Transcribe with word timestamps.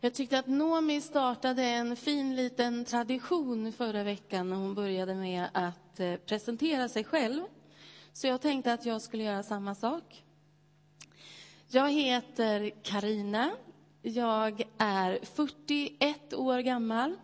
Jag 0.00 0.14
tyckte 0.14 0.38
att 0.38 0.46
Nomi 0.46 1.00
startade 1.00 1.62
en 1.62 1.96
fin 1.96 2.36
liten 2.36 2.84
tradition 2.84 3.72
förra 3.72 4.02
veckan 4.02 4.50
när 4.50 4.56
hon 4.56 4.74
började 4.74 5.14
med 5.14 5.48
att 5.52 6.00
eh, 6.00 6.16
presentera 6.16 6.88
sig 6.88 7.04
själv. 7.04 7.42
Så 8.12 8.26
jag 8.26 8.40
tänkte 8.40 8.72
att 8.72 8.86
jag 8.86 9.02
skulle 9.02 9.22
göra 9.22 9.42
samma 9.42 9.74
sak. 9.74 10.24
Jag 11.68 11.92
heter 11.92 12.70
Karina. 12.82 13.50
Jag 14.02 14.62
är 14.78 15.18
41 15.22 16.34
år 16.34 16.58
gammal. 16.58 17.16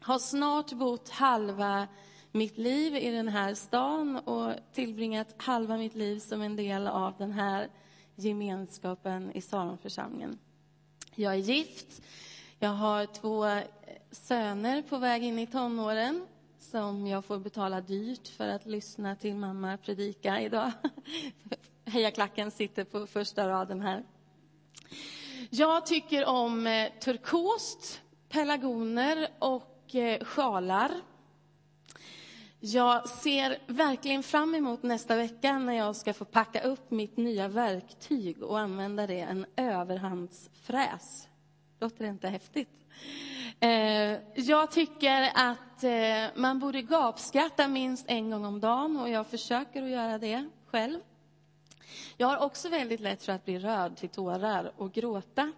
Har 0.00 0.18
snart 0.18 0.72
bott 0.72 1.08
halva 1.08 1.88
mitt 2.32 2.58
liv 2.58 2.96
i 2.96 3.10
den 3.10 3.28
här 3.28 3.54
stan 3.54 4.16
och 4.16 4.54
tillbringat 4.72 5.34
halva 5.36 5.76
mitt 5.76 5.94
liv 5.94 6.18
som 6.18 6.42
en 6.42 6.56
del 6.56 6.86
av 6.86 7.14
den 7.18 7.32
här 7.32 7.68
gemenskapen 8.14 9.32
i 9.32 9.40
Saronförsamlingen. 9.40 10.38
Jag 11.14 11.32
är 11.34 11.38
gift. 11.38 12.02
Jag 12.58 12.70
har 12.70 13.06
två 13.06 13.46
eh, 13.46 13.62
söner 14.10 14.82
på 14.82 14.98
väg 14.98 15.24
in 15.24 15.38
i 15.38 15.46
tonåren 15.46 16.26
som 16.58 17.06
jag 17.06 17.24
får 17.24 17.38
betala 17.38 17.80
dyrt 17.80 18.28
för 18.28 18.48
att 18.48 18.66
lyssna 18.66 19.16
till 19.16 19.34
mamma 19.34 19.76
predika 19.76 20.40
idag. 20.40 20.72
Hejaklacken 21.84 22.50
sitter 22.50 22.84
på 22.84 23.06
första 23.06 23.48
raden 23.48 23.80
här. 23.80 24.04
Jag 25.50 25.86
tycker 25.86 26.26
om 26.26 26.66
eh, 26.66 26.92
turkost, 27.00 28.00
pelargoner 28.28 29.28
och 29.38 29.94
eh, 29.94 30.24
sjalar. 30.24 30.90
Jag 32.62 33.08
ser 33.08 33.58
verkligen 33.66 34.22
fram 34.22 34.54
emot 34.54 34.82
nästa 34.82 35.16
vecka 35.16 35.58
när 35.58 35.72
jag 35.72 35.96
ska 35.96 36.12
få 36.14 36.24
packa 36.24 36.60
upp 36.60 36.90
mitt 36.90 37.16
nya 37.16 37.48
verktyg 37.48 38.42
och 38.42 38.58
använda 38.58 39.06
det, 39.06 39.20
en 39.20 39.46
överhandsfräs. 39.56 41.28
Låter 41.80 42.04
det 42.04 42.10
inte 42.10 42.28
häftigt? 42.28 42.86
Eh, 43.60 44.18
jag 44.34 44.70
tycker 44.70 45.30
att 45.34 45.84
eh, 45.84 46.40
man 46.40 46.58
borde 46.58 46.82
gapskratta 46.82 47.68
minst 47.68 48.04
en 48.08 48.30
gång 48.30 48.44
om 48.44 48.60
dagen 48.60 48.96
och 48.96 49.08
jag 49.08 49.26
försöker 49.26 49.82
att 49.82 49.90
göra 49.90 50.18
det 50.18 50.48
själv. 50.66 51.00
Jag 52.16 52.26
har 52.26 52.38
också 52.38 52.68
väldigt 52.68 53.00
lätt 53.00 53.22
för 53.22 53.32
att 53.32 53.44
bli 53.44 53.58
rörd 53.58 53.96
till 53.96 54.08
tårar 54.08 54.72
och 54.76 54.92
gråta. 54.92 55.52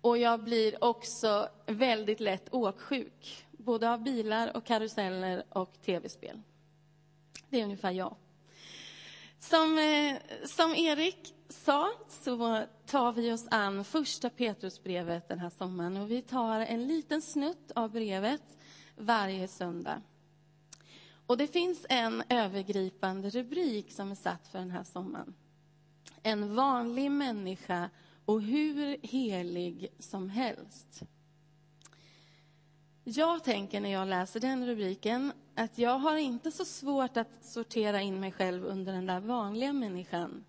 Och 0.00 0.18
jag 0.18 0.44
blir 0.44 0.84
också 0.84 1.48
väldigt 1.66 2.20
lätt 2.20 2.54
åksjuk 2.54 3.46
både 3.64 3.90
av 3.90 4.02
bilar 4.02 4.56
och 4.56 4.64
karuseller 4.64 5.44
och 5.48 5.80
tv-spel. 5.80 6.40
Det 7.48 7.60
är 7.60 7.64
ungefär 7.64 7.90
jag. 7.90 8.16
Som, 9.38 9.78
eh, 9.78 10.46
som 10.46 10.74
Erik 10.74 11.34
sa 11.48 11.92
så 12.08 12.64
tar 12.86 13.12
vi 13.12 13.32
oss 13.32 13.46
an 13.50 13.84
första 13.84 14.30
Petrusbrevet 14.30 15.28
den 15.28 15.38
här 15.38 15.50
sommaren 15.50 15.96
och 15.96 16.10
vi 16.10 16.22
tar 16.22 16.60
en 16.60 16.86
liten 16.86 17.22
snutt 17.22 17.72
av 17.74 17.90
brevet 17.90 18.42
varje 18.96 19.48
söndag. 19.48 20.02
Och 21.26 21.36
det 21.36 21.46
finns 21.46 21.86
en 21.88 22.22
övergripande 22.28 23.30
rubrik 23.30 23.92
som 23.92 24.10
är 24.10 24.14
satt 24.14 24.48
för 24.48 24.58
den 24.58 24.70
här 24.70 24.84
sommaren. 24.84 25.34
En 26.22 26.54
vanlig 26.54 27.10
människa 27.10 27.90
och 28.24 28.42
hur 28.42 28.96
helig 29.02 29.88
som 29.98 30.30
helst. 30.30 31.02
Jag 33.06 33.44
tänker 33.44 33.80
när 33.80 33.92
jag 33.92 34.08
läser 34.08 34.40
den 34.40 34.66
rubriken 34.66 35.32
att 35.54 35.78
jag 35.78 35.98
har 35.98 36.16
inte 36.16 36.50
så 36.50 36.64
svårt 36.64 37.16
att 37.16 37.44
sortera 37.44 38.00
in 38.00 38.20
mig 38.20 38.32
själv 38.32 38.64
under 38.64 38.92
den 38.92 39.06
där 39.06 39.20
vanliga 39.20 39.72
människan 39.72 40.44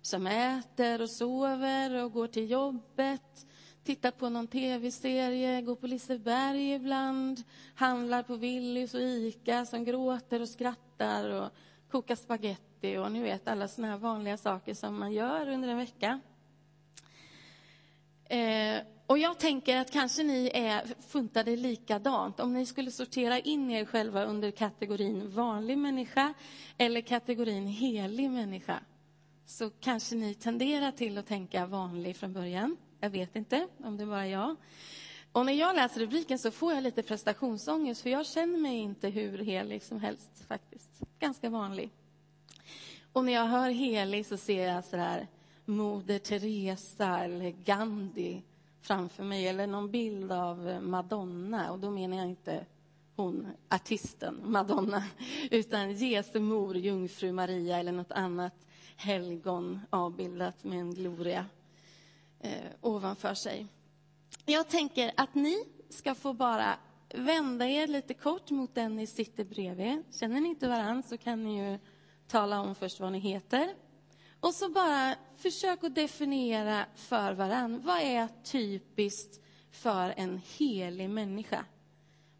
som 0.00 0.26
äter 0.26 1.02
och 1.02 1.10
sover 1.10 2.04
och 2.04 2.12
går 2.12 2.26
till 2.26 2.50
jobbet, 2.50 3.46
tittar 3.84 4.10
på 4.10 4.28
någon 4.28 4.46
tv-serie, 4.46 5.62
går 5.62 5.76
på 5.76 5.86
Liseberg 5.86 6.72
ibland, 6.74 7.42
handlar 7.74 8.22
på 8.22 8.36
Willys 8.36 8.94
och 8.94 9.00
Ica, 9.00 9.66
som 9.66 9.84
gråter 9.84 10.40
och 10.40 10.48
skrattar 10.48 11.30
och 11.30 11.50
kokar 11.90 12.14
spaghetti 12.14 12.96
och 12.96 13.12
ni 13.12 13.22
vet 13.22 13.48
alla 13.48 13.68
såna 13.68 13.88
här 13.88 13.98
vanliga 13.98 14.36
saker 14.36 14.74
som 14.74 14.98
man 14.98 15.12
gör 15.12 15.48
under 15.48 15.68
en 15.68 15.78
vecka. 15.78 16.20
Eh, 18.24 18.82
och 19.12 19.18
jag 19.18 19.38
tänker 19.38 19.76
att 19.76 19.90
kanske 19.90 20.22
ni 20.22 20.50
är 20.54 20.94
funtade 21.08 21.56
likadant. 21.56 22.40
Om 22.40 22.52
ni 22.52 22.66
skulle 22.66 22.90
sortera 22.90 23.38
in 23.38 23.70
er 23.70 23.84
själva 23.84 24.24
under 24.24 24.50
kategorin 24.50 25.30
vanlig 25.30 25.78
människa 25.78 26.34
eller 26.78 27.00
kategorin 27.00 27.66
helig 27.66 28.30
människa 28.30 28.80
så 29.46 29.70
kanske 29.70 30.14
ni 30.14 30.34
tenderar 30.34 30.92
till 30.92 31.18
att 31.18 31.26
tänka 31.26 31.66
vanlig 31.66 32.16
från 32.16 32.32
början. 32.32 32.76
Jag 33.00 33.10
vet 33.10 33.36
inte 33.36 33.68
om 33.78 33.96
det 33.96 34.06
bara 34.06 34.26
är 34.26 34.30
jag. 34.30 34.56
Och 35.32 35.46
när 35.46 35.52
jag 35.52 35.76
läser 35.76 36.00
rubriken 36.00 36.38
så 36.38 36.50
får 36.50 36.72
jag 36.72 36.82
lite 36.82 37.02
prestationsångest 37.02 38.02
för 38.02 38.10
jag 38.10 38.26
känner 38.26 38.58
mig 38.58 38.76
inte 38.76 39.08
hur 39.08 39.38
helig 39.38 39.82
som 39.82 40.00
helst 40.00 40.44
faktiskt. 40.48 40.90
Ganska 41.18 41.50
vanlig. 41.50 41.90
Och 43.12 43.24
när 43.24 43.32
jag 43.32 43.46
hör 43.46 43.70
helig 43.70 44.26
så 44.26 44.36
ser 44.36 44.66
jag 44.66 44.84
så 44.84 44.96
här 44.96 45.26
Moder 45.64 46.18
Teresa 46.18 47.18
eller 47.24 47.50
Gandhi 47.50 48.42
framför 48.82 49.24
mig, 49.24 49.48
eller 49.48 49.66
någon 49.66 49.90
bild 49.90 50.32
av 50.32 50.78
Madonna. 50.82 51.72
Och 51.72 51.78
då 51.78 51.90
menar 51.90 52.16
jag 52.16 52.26
inte 52.26 52.66
hon, 53.16 53.46
artisten 53.68 54.40
Madonna, 54.44 55.04
utan 55.50 55.92
Jesu 55.92 56.40
mor, 56.40 56.76
jungfru 56.76 57.32
Maria 57.32 57.78
eller 57.78 57.92
något 57.92 58.12
annat 58.12 58.66
helgon 58.96 59.80
avbildat 59.90 60.64
med 60.64 60.78
en 60.78 60.94
gloria 60.94 61.46
eh, 62.40 62.50
ovanför 62.80 63.34
sig. 63.34 63.66
Jag 64.46 64.68
tänker 64.68 65.12
att 65.16 65.34
ni 65.34 65.64
ska 65.88 66.14
få 66.14 66.32
bara 66.32 66.78
vända 67.14 67.66
er 67.66 67.86
lite 67.86 68.14
kort 68.14 68.50
mot 68.50 68.74
den 68.74 68.96
ni 68.96 69.06
sitter 69.06 69.44
bredvid. 69.44 70.02
Känner 70.10 70.40
ni 70.40 70.48
inte 70.48 70.68
varann 70.68 71.02
så 71.02 71.18
kan 71.18 71.44
ni 71.44 71.58
ju 71.58 71.78
tala 72.26 72.60
om 72.60 72.74
först 72.74 73.00
vad 73.00 73.12
ni 73.12 73.18
heter 73.18 73.74
och 74.42 74.54
så 74.54 74.68
bara 74.68 75.16
försök 75.36 75.84
att 75.84 75.94
definiera 75.94 76.86
för 76.94 77.32
varann. 77.32 77.80
Vad 77.84 78.00
är 78.00 78.28
typiskt 78.44 79.40
för 79.70 80.14
en 80.16 80.40
helig 80.58 81.10
människa? 81.10 81.64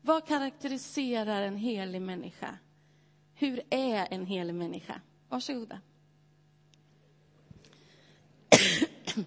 Vad 0.00 0.26
karaktäriserar 0.26 1.42
en 1.42 1.56
helig 1.56 2.02
människa? 2.02 2.58
Hur 3.34 3.62
är 3.70 4.08
en 4.10 4.26
helig 4.26 4.54
människa? 4.54 5.00
Varsågoda. 5.28 5.80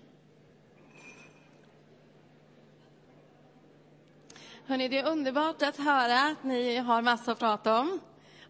Hörrni, 4.65 4.87
det 4.87 4.99
är 4.99 5.11
underbart 5.11 5.61
att 5.61 5.77
höra 5.77 6.21
att 6.21 6.43
ni 6.43 6.77
har 6.77 7.01
massa 7.01 7.31
att 7.31 7.39
prata 7.39 7.79
om. 7.79 7.99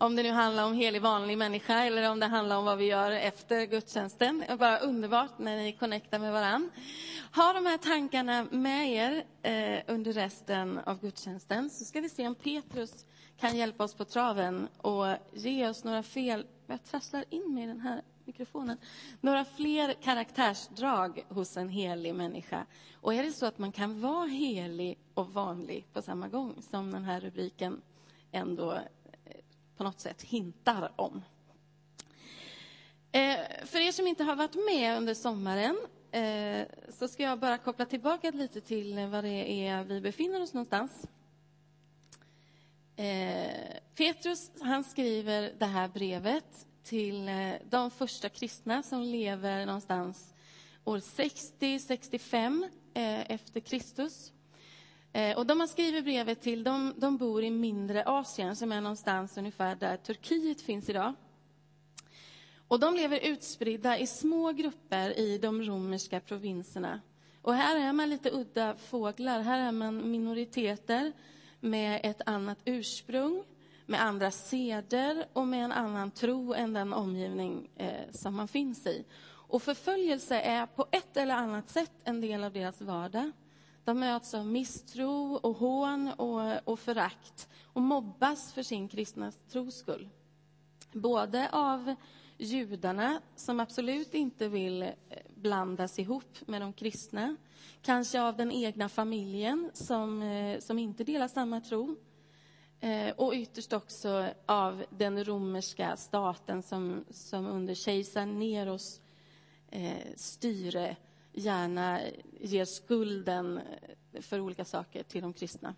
Om 0.06 0.16
det 0.16 0.24
nu 0.24 0.32
handlar 0.32 0.66
om 0.66 0.74
helig 0.74 1.02
vanlig 1.02 1.38
människa 1.38 1.84
eller 1.84 2.12
om 2.12 2.20
det 2.20 2.26
handlar 2.26 2.58
om 2.58 2.66
vad 2.66 2.78
vi 2.78 2.86
gör 2.86 3.12
efter 3.12 3.66
gudstjänsten. 3.66 4.40
Det 4.40 4.54
är 4.54 4.58
bara 4.58 4.80
underbart 4.80 5.40
när 5.40 5.58
ni 5.58 5.74
connectar 5.74 6.20
med 6.20 6.34
varann. 6.34 6.72
Ha 7.36 7.54
de 7.54 7.66
här 7.66 7.78
tankarna 7.78 8.48
med 8.52 8.90
er 8.90 9.24
eh, 9.42 9.84
under 9.88 10.14
resten 10.14 10.80
av 10.86 11.02
gudstjänsten. 11.02 11.70
Så 11.70 11.86
ska 11.86 12.02
vi 12.02 12.10
se 12.10 12.28
om 12.28 12.36
Petrus 12.36 13.06
kan 13.40 13.58
hjälpa 13.58 13.84
oss 13.84 13.94
på 13.94 14.06
traven 14.06 14.68
och 14.78 15.06
ge 15.34 15.68
oss 15.68 15.84
några 15.84 16.04
fel... 16.04 16.46
Jag 16.68 16.84
trasslar 16.84 17.26
in 17.30 17.54
mig 17.54 17.64
i 17.64 17.68
den 17.68 17.82
här 17.82 18.02
mikrofonen. 18.26 18.78
Några 19.22 19.46
fler 19.46 19.94
karaktärsdrag 19.94 21.26
hos 21.30 21.58
en 21.58 21.70
helig 21.70 22.16
människa. 22.16 22.66
Och 23.02 23.14
är 23.14 23.24
det 23.24 23.32
så 23.32 23.46
att 23.46 23.58
man 23.58 23.72
kan 23.72 24.02
vara 24.02 24.28
helig 24.28 24.98
och 25.14 25.34
vanlig 25.34 25.86
på 25.94 26.02
samma 26.02 26.28
gång, 26.28 26.56
som 26.72 26.92
den 26.92 27.04
här 27.04 27.20
rubriken 27.20 27.82
ändå 28.32 28.80
på 29.78 29.84
något 29.84 30.00
sätt 30.00 30.22
hintar 30.22 30.92
om. 30.96 31.24
Eh, 33.12 33.38
för 33.66 33.80
er 33.80 33.92
som 33.92 34.08
inte 34.08 34.24
har 34.24 34.36
varit 34.36 34.56
med 34.56 34.98
under 34.98 35.14
sommaren 35.14 35.78
eh, 36.12 36.68
så 36.90 37.08
ska 37.08 37.24
jag 37.24 37.40
bara 37.40 37.58
koppla 37.58 37.86
tillbaka 37.86 38.32
lite 38.32 38.62
till 38.62 39.08
var 39.08 39.22
det 39.22 39.68
är 39.68 39.84
vi 39.84 40.02
befinner 40.02 40.42
oss 40.42 40.54
någonstans. 40.54 41.08
Eh, 42.96 43.78
Petrus 43.96 44.52
han 44.62 44.84
skriver 44.84 45.54
det 45.60 45.66
här 45.66 45.88
brevet 45.88 46.68
till 46.84 47.28
eh, 47.28 47.52
de 47.70 47.92
första 47.92 48.30
kristna 48.30 48.84
som 48.84 49.02
lever 49.02 49.66
någonstans 49.66 50.34
år 50.84 50.98
60-65 50.98 52.70
eh, 52.94 53.32
efter 53.32 53.60
Kristus. 53.60 54.32
Eh, 55.16 55.38
och 55.38 55.46
de 55.46 55.58
man 55.58 55.68
skriver 55.68 56.02
brevet 56.02 56.42
till, 56.42 56.64
de, 56.64 56.94
de 56.98 57.18
bor 57.18 57.44
i 57.44 57.50
mindre 57.50 58.04
Asien, 58.06 58.56
som 58.56 58.72
är 58.72 58.82
någonstans 58.82 59.38
ungefär 59.38 59.76
där 59.76 59.98
Turkiet 59.98 60.62
finns 60.62 60.90
idag. 60.90 61.14
Och 62.68 62.80
de 62.80 62.96
lever 62.96 63.20
utspridda 63.20 64.00
i 64.00 64.08
små 64.08 64.52
grupper 64.52 65.20
i 65.20 65.38
de 65.38 65.62
romerska 65.62 66.20
provinserna. 66.20 67.02
Och 67.42 67.54
här 67.54 67.80
är 67.80 67.94
man 67.94 68.10
lite 68.10 68.32
udda 68.32 68.76
fåglar. 68.76 69.40
Här 69.40 69.68
är 69.68 69.72
man 69.72 70.12
minoriteter 70.12 71.12
med 71.60 72.02
ett 72.04 72.22
annat 72.26 72.60
ursprung, 72.66 73.44
med 73.86 74.02
andra 74.02 74.32
seder 74.32 75.26
och 75.34 75.48
med 75.48 75.64
en 75.64 75.72
annan 75.72 76.12
tro 76.12 76.54
än 76.54 76.74
den 76.74 76.94
omgivning 76.94 77.70
eh, 77.76 78.12
som 78.12 78.36
man 78.36 78.48
finns 78.48 78.88
i. 78.88 79.06
Och 79.28 79.64
förföljelse 79.64 80.40
är 80.40 80.66
på 80.66 80.86
ett 80.92 81.18
eller 81.18 81.36
annat 81.36 81.70
sätt 81.70 81.94
en 82.04 82.22
del 82.22 82.44
av 82.44 82.54
deras 82.54 82.82
vardag. 82.82 83.32
De 83.86 84.00
möts 84.00 84.34
av 84.34 84.48
misstro 84.48 85.36
och 85.36 85.58
hån 85.58 86.08
och, 86.08 86.70
och 86.70 86.80
förakt 86.80 87.50
och 87.64 87.82
mobbas 87.82 88.54
för 88.54 88.64
sin 88.64 88.88
kristna 88.88 89.32
tros 89.32 89.76
skull. 89.76 90.10
Både 90.92 91.50
av 91.52 91.96
judarna, 92.38 93.22
som 93.36 93.60
absolut 93.60 94.14
inte 94.14 94.48
vill 94.48 94.82
eh, 94.82 94.92
blandas 95.36 96.00
ihop 96.00 96.48
med 96.48 96.62
de 96.62 96.74
kristna. 96.74 97.36
Kanske 97.82 98.22
av 98.22 98.38
den 98.38 98.52
egna 98.52 98.90
familjen, 98.90 99.72
som, 99.74 100.22
eh, 100.22 100.60
som 100.60 100.80
inte 100.80 101.04
delar 101.04 101.28
samma 101.28 101.62
tro. 101.62 101.96
Eh, 102.80 103.10
och 103.16 103.34
ytterst 103.34 103.74
också 103.74 104.30
av 104.46 104.86
den 104.90 105.24
romerska 105.24 105.98
staten 105.98 106.64
som, 106.64 107.06
som 107.10 107.48
under 107.48 107.74
kejsar 107.74 108.26
Neros 108.26 109.02
styre 110.16 110.96
gärna 111.36 112.00
ger 112.40 112.66
skulden 112.66 113.62
för 114.22 114.40
olika 114.40 114.66
saker 114.66 115.04
till 115.04 115.22
de 115.22 115.34
kristna. 115.34 115.76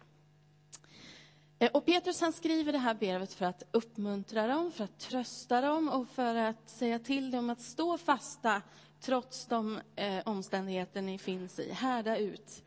Eh, 1.59 1.71
och 1.71 1.85
Petrus 1.85 2.21
han 2.21 2.33
skriver 2.33 2.71
det 2.71 2.77
här 2.77 2.93
brevet 2.93 3.33
för 3.33 3.45
att 3.45 3.63
uppmuntra 3.71 4.47
dem, 4.47 4.71
för 4.71 4.83
att 4.83 4.99
trösta 4.99 5.61
dem 5.61 5.89
och 5.89 6.07
för 6.07 6.35
att 6.35 6.69
säga 6.69 6.99
till 6.99 7.31
dem 7.31 7.49
att 7.49 7.61
stå 7.61 7.97
fasta 7.97 8.61
trots 8.99 9.45
de 9.45 9.79
eh, 9.95 10.21
omständigheter 10.25 11.01
ni 11.01 11.17
finns 11.17 11.59
i. 11.59 11.71
Härda 11.71 12.17
ut. 12.17 12.63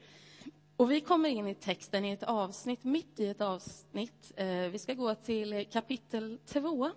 Och 0.77 0.91
vi 0.91 1.01
kommer 1.01 1.29
in 1.29 1.47
i 1.47 1.55
texten 1.55 2.05
i 2.05 2.13
ett 2.13 2.23
avsnitt, 2.23 2.85
mitt 2.85 3.21
i 3.21 3.27
ett 3.27 3.41
avsnitt. 3.41 4.33
Eh, 4.37 4.47
vi 4.47 4.79
ska 4.79 4.95
gå 4.95 5.15
till 5.15 5.67
kapitel 5.73 6.39
2, 6.47 6.91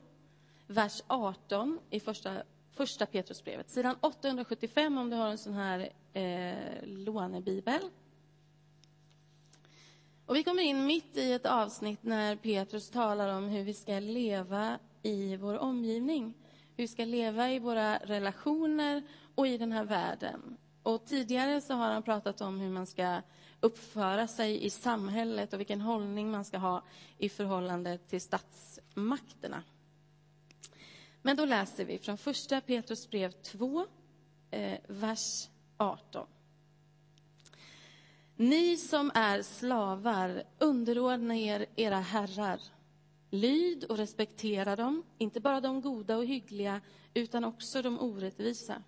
vers 0.68 1.02
18 1.08 1.80
i 1.90 2.00
första, 2.00 2.44
första 2.76 3.06
Petrusbrevet. 3.06 3.70
Sidan 3.70 3.96
875 4.02 4.98
om 4.98 5.10
du 5.10 5.16
har 5.16 5.28
en 5.28 5.38
sån 5.38 5.54
här 5.54 5.90
eh, 6.14 6.84
lånebibel. 6.84 7.82
Och 10.26 10.36
vi 10.36 10.44
kommer 10.44 10.64
in 10.64 10.86
mitt 10.86 11.18
i 11.18 11.32
ett 11.32 11.46
avsnitt 11.46 12.04
när 12.04 12.36
Petrus 12.36 12.90
talar 12.90 13.38
om 13.38 13.50
hur 13.50 13.64
vi 13.64 13.74
ska 13.74 14.00
leva 14.00 14.80
i 15.02 15.36
vår 15.36 15.58
omgivning. 15.58 16.34
Hur 16.76 16.84
vi 16.84 16.88
ska 16.88 17.06
leva 17.06 17.52
i 17.52 17.60
våra 17.60 17.98
relationer 17.98 19.04
och 19.36 19.48
i 19.48 19.58
den 19.58 19.72
här 19.72 19.84
världen. 19.84 20.58
Och 20.84 21.06
tidigare 21.06 21.62
så 21.62 21.74
har 21.74 21.92
han 21.92 22.04
pratat 22.04 22.42
om 22.42 22.60
hur 22.60 22.70
man 22.70 22.86
ska 22.86 23.22
uppföra 23.60 24.28
sig 24.28 24.66
i 24.66 24.70
samhället 24.70 25.54
och 25.54 25.60
vilken 25.60 25.82
hållning 25.82 26.32
man 26.32 26.46
ska 26.46 26.58
ha 26.58 26.84
i 27.18 27.30
förhållande 27.30 27.98
till 27.98 28.22
statsmakterna. 28.22 29.64
Men 31.26 31.38
då 31.38 31.46
läser 31.46 31.86
vi 31.86 31.98
från 31.98 32.18
första 32.18 32.62
Petrus 32.62 33.10
brev 33.10 33.32
2, 33.32 33.86
eh, 34.52 34.80
vers 34.88 35.50
18. 35.78 36.28
Ni 38.36 38.78
som 38.78 39.12
är 39.14 39.42
slavar, 39.42 40.44
underordna 40.60 41.36
er 41.36 41.66
era 41.76 42.00
herrar. 42.00 42.60
Lyd 43.30 43.84
och 43.84 43.98
respektera 43.98 44.76
dem, 44.76 45.04
inte 45.18 45.40
bara 45.40 45.62
de 45.62 45.82
goda 45.82 46.18
och 46.18 46.26
hyggliga, 46.26 46.82
utan 47.14 47.44
också 47.44 47.82
de 47.82 48.00
orättvisa. 48.00 48.84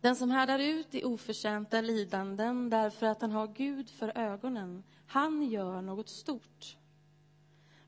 Den 0.00 0.16
som 0.16 0.30
härdar 0.30 0.58
ut 0.58 0.94
i 0.94 1.04
oförtjänta 1.04 1.80
lidanden 1.80 2.70
därför 2.70 3.06
att 3.06 3.20
han 3.20 3.32
har 3.32 3.46
Gud 3.46 3.90
för 3.90 4.18
ögonen, 4.18 4.82
han 5.06 5.42
gör 5.50 5.82
något 5.82 6.08
stort. 6.08 6.76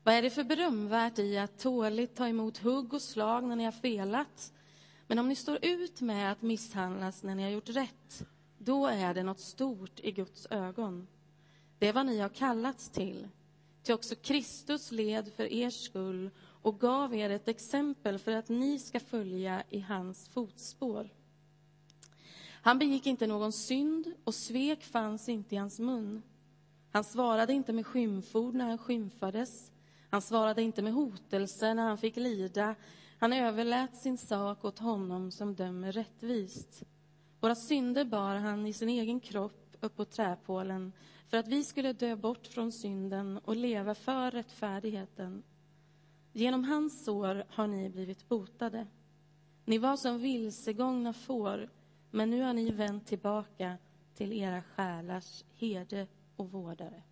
Vad 0.03 0.13
är 0.13 0.21
det 0.21 0.29
för 0.29 0.43
berömvärt 0.43 1.19
i 1.19 1.37
att 1.37 1.59
tåligt 1.59 2.15
ta 2.15 2.27
emot 2.27 2.57
hugg 2.57 2.93
och 2.93 3.01
slag 3.01 3.43
när 3.43 3.55
ni 3.55 3.63
har 3.63 3.71
felat? 3.71 4.53
Men 5.07 5.19
om 5.19 5.29
ni 5.29 5.35
står 5.35 5.59
ut 5.61 6.01
med 6.01 6.31
att 6.31 6.41
misshandlas 6.41 7.23
när 7.23 7.35
ni 7.35 7.43
har 7.43 7.49
gjort 7.49 7.69
rätt, 7.69 8.25
då 8.57 8.87
är 8.87 9.13
det 9.13 9.23
något 9.23 9.39
stort 9.39 9.99
i 9.99 10.11
Guds 10.11 10.47
ögon. 10.49 11.07
Det 11.79 11.87
är 11.87 11.93
vad 11.93 12.05
ni 12.05 12.19
har 12.19 12.29
kallats 12.29 12.89
till. 12.89 13.27
Till 13.83 13.93
också 13.93 14.15
Kristus 14.15 14.91
led 14.91 15.33
för 15.33 15.53
er 15.53 15.69
skull 15.69 16.29
och 16.39 16.79
gav 16.79 17.15
er 17.15 17.29
ett 17.29 17.47
exempel 17.47 18.19
för 18.19 18.31
att 18.31 18.49
ni 18.49 18.79
ska 18.79 18.99
följa 18.99 19.63
i 19.69 19.79
hans 19.79 20.29
fotspår. 20.29 21.09
Han 22.61 22.79
begick 22.79 23.05
inte 23.05 23.27
någon 23.27 23.51
synd 23.51 24.13
och 24.23 24.35
svek 24.35 24.83
fanns 24.83 25.29
inte 25.29 25.55
i 25.55 25.57
hans 25.57 25.79
mun. 25.79 26.21
Han 26.91 27.03
svarade 27.03 27.53
inte 27.53 27.73
med 27.73 27.85
skymford 27.85 28.55
när 28.55 28.67
han 28.67 28.77
skymfades. 28.77 29.71
Han 30.09 30.21
svarade 30.21 30.61
inte 30.61 30.81
med 30.81 30.93
hotelse 30.93 31.73
när 31.73 31.83
han 31.83 31.97
fick 31.97 32.15
lida. 32.15 32.75
Han 33.17 33.33
överlät 33.33 33.95
sin 33.95 34.17
sak 34.17 34.65
åt 34.65 34.79
honom 34.79 35.31
som 35.31 35.55
dömer 35.55 35.91
rättvist. 35.91 36.83
Våra 37.39 37.55
synder 37.55 38.05
bar 38.05 38.35
han 38.35 38.67
i 38.67 38.73
sin 38.73 38.89
egen 38.89 39.19
kropp 39.19 39.77
upp 39.79 39.95
på 39.95 40.05
träpålen 40.05 40.91
för 41.27 41.37
att 41.37 41.47
vi 41.47 41.63
skulle 41.63 41.93
dö 41.93 42.15
bort 42.15 42.47
från 42.47 42.71
synden 42.71 43.39
och 43.45 43.55
leva 43.55 43.95
för 43.95 44.31
rättfärdigheten. 44.31 45.43
Genom 46.33 46.63
hans 46.63 47.05
sår 47.05 47.43
har 47.49 47.67
ni 47.67 47.89
blivit 47.89 48.29
botade. 48.29 48.87
Ni 49.65 49.77
var 49.77 49.97
som 49.97 50.19
vilsegångna 50.19 51.13
får, 51.13 51.69
men 52.11 52.29
nu 52.29 52.41
har 52.41 52.53
ni 52.53 52.71
vänt 52.71 53.07
tillbaka 53.07 53.77
till 54.13 54.33
era 54.33 54.61
själars 54.61 55.43
herde 55.55 56.07
och 56.35 56.51
vårdare. 56.51 57.03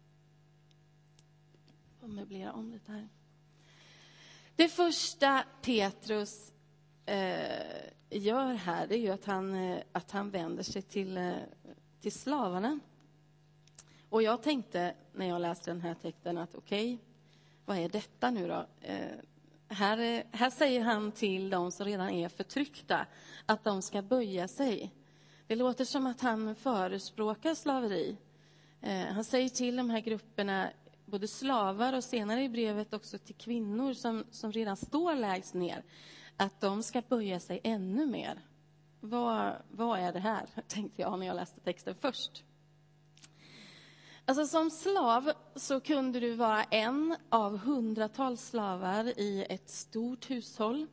Jag 2.01 2.09
möblera 2.09 2.53
om 2.53 2.71
lite 2.71 2.91
här. 2.91 3.07
Det 4.55 4.69
första 4.69 5.44
Petrus 5.61 6.53
eh, 7.05 7.89
gör 8.09 8.53
här, 8.53 8.88
det 8.88 8.95
är 8.95 8.99
ju 8.99 9.09
att 9.09 9.25
han, 9.25 9.55
eh, 9.55 9.79
att 9.91 10.11
han 10.11 10.29
vänder 10.29 10.63
sig 10.63 10.81
till, 10.81 11.17
eh, 11.17 11.33
till 12.01 12.11
slavarna. 12.11 12.79
Och 14.09 14.23
jag 14.23 14.44
tänkte 14.44 14.94
när 15.13 15.27
jag 15.27 15.41
läste 15.41 15.71
den 15.71 15.81
här 15.81 15.94
texten 15.94 16.38
att 16.38 16.55
okej, 16.55 16.94
okay, 16.94 17.05
vad 17.65 17.77
är 17.77 17.89
detta 17.89 18.31
nu 18.31 18.47
då? 18.47 18.65
Eh, 18.81 19.17
här, 19.67 20.23
här 20.31 20.49
säger 20.49 20.81
han 20.81 21.11
till 21.11 21.49
de 21.49 21.71
som 21.71 21.85
redan 21.85 22.09
är 22.09 22.29
förtryckta 22.29 23.05
att 23.45 23.63
de 23.63 23.81
ska 23.81 24.01
böja 24.01 24.47
sig. 24.47 24.94
Det 25.47 25.55
låter 25.55 25.85
som 25.85 26.07
att 26.07 26.21
han 26.21 26.55
förespråkar 26.55 27.55
slaveri. 27.55 28.17
Eh, 28.81 29.05
han 29.05 29.23
säger 29.23 29.49
till 29.49 29.75
de 29.75 29.89
här 29.89 29.99
grupperna, 29.99 30.69
både 31.07 31.27
slavar 31.27 31.94
och 31.94 32.04
senare 32.04 32.44
i 32.44 32.50
brevet 32.50 32.94
också 32.94 33.18
till 33.18 33.36
kvinnor 33.36 33.94
som, 33.94 34.24
som 34.31 34.51
redan 34.51 34.77
står 34.77 35.15
lägst 35.15 35.54
ner, 35.54 35.83
att 36.38 36.62
de 36.62 36.83
ska 36.83 37.01
böja 37.01 37.39
sig 37.39 37.62
ännu 37.63 38.06
mer. 38.06 38.39
Vad, 39.00 39.54
vad 39.71 40.00
är 40.00 40.13
det 40.13 40.19
här, 40.19 40.45
tänkte 40.68 41.01
jag 41.01 41.19
när 41.19 41.27
jag 41.27 41.36
läste 41.36 41.59
texten 41.59 41.95
först. 42.01 42.44
Alltså 44.25 44.45
som 44.48 44.71
slav 44.71 45.31
så 45.56 45.80
kunde 45.80 46.19
du 46.19 46.33
vara 46.33 46.64
en 46.64 47.16
av 47.30 47.57
hundratals 47.57 48.47
slavar 48.47 49.19
i 49.19 49.45
ett 49.49 49.69
stort 49.69 50.30
hushåll. 50.30 50.87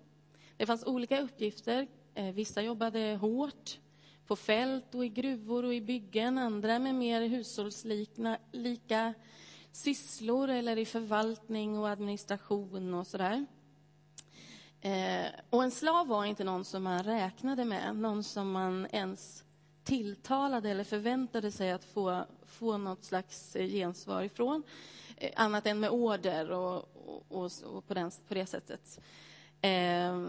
Det 0.57 0.67
fanns 0.67 0.85
olika 0.85 1.21
uppgifter. 1.21 1.87
Eh, 2.15 2.33
vissa 2.33 2.63
jobbade 2.63 3.19
hårt 3.21 3.79
på 4.27 4.37
fält 4.37 4.95
och 4.95 5.05
i 5.05 5.09
gruvor 5.09 5.65
och 5.65 5.75
i 5.75 5.81
byggen. 5.81 6.39
Andra 6.39 6.79
med 6.79 6.95
mer 6.95 7.21
hushållslika 7.21 9.15
sysslor 9.75 10.49
eller 10.49 10.79
i 10.79 10.85
förvaltning 10.85 11.79
och 11.79 11.89
administration 11.89 12.95
och 12.95 13.07
sådär. 13.07 13.47
Eh, 14.81 15.27
och 15.51 15.65
en 15.65 15.71
slav 15.71 16.07
var 16.07 16.25
inte 16.25 16.45
någon 16.45 16.65
som 16.65 16.83
man 16.83 17.03
räknade 17.03 17.65
med, 17.65 17.97
någon 17.97 18.25
som 18.25 18.53
man 18.53 18.87
ens 18.91 19.45
tilltalade 19.85 20.71
eller 20.71 20.85
förväntade 20.85 21.51
sig 21.51 21.73
att 21.73 21.85
få, 21.85 22.25
få 22.47 22.77
något 22.77 23.05
slags 23.05 23.57
eh, 23.57 23.67
gensvar 23.67 24.23
ifrån, 24.23 24.63
eh, 25.17 25.31
annat 25.37 25.67
än 25.67 25.81
med 25.81 25.91
order 25.91 26.51
och, 26.51 26.89
och, 27.29 27.51
och 27.65 27.87
på, 27.87 27.95
den, 27.95 28.11
på 28.29 28.35
det 28.35 28.47
sättet. 28.47 29.01
Eh, 29.61 30.27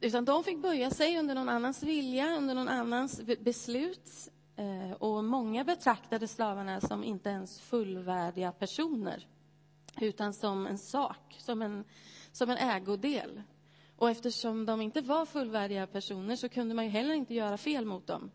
utan 0.00 0.24
de 0.24 0.44
fick 0.44 0.62
böja 0.62 0.90
sig 0.90 1.18
under 1.18 1.34
någon 1.34 1.48
annans 1.48 1.82
vilja, 1.82 2.36
under 2.36 2.54
någon 2.54 2.68
annans 2.68 3.20
beslut. 3.40 4.30
Eh, 4.56 4.92
och 4.92 5.24
många 5.24 5.64
betraktade 5.64 6.28
slavarna 6.28 6.80
som 6.80 7.04
inte 7.04 7.28
ens 7.28 7.60
fullvärdiga 7.60 8.52
personer, 8.52 9.26
utan 10.00 10.34
som 10.34 10.66
en 10.66 10.78
sak, 10.78 11.36
som 11.38 11.62
en, 11.62 11.84
som 12.32 12.50
en 12.50 12.56
ägodel. 12.56 13.42
Och 13.96 14.10
eftersom 14.10 14.66
de 14.66 14.80
inte 14.80 15.00
var 15.00 15.26
fullvärdiga 15.26 15.86
personer 15.86 16.36
så 16.36 16.48
kunde 16.48 16.74
man 16.74 16.84
ju 16.84 16.90
heller 16.90 17.14
inte 17.14 17.34
göra 17.34 17.56
fel 17.56 17.84
mot 17.84 18.06
dem. 18.06 18.30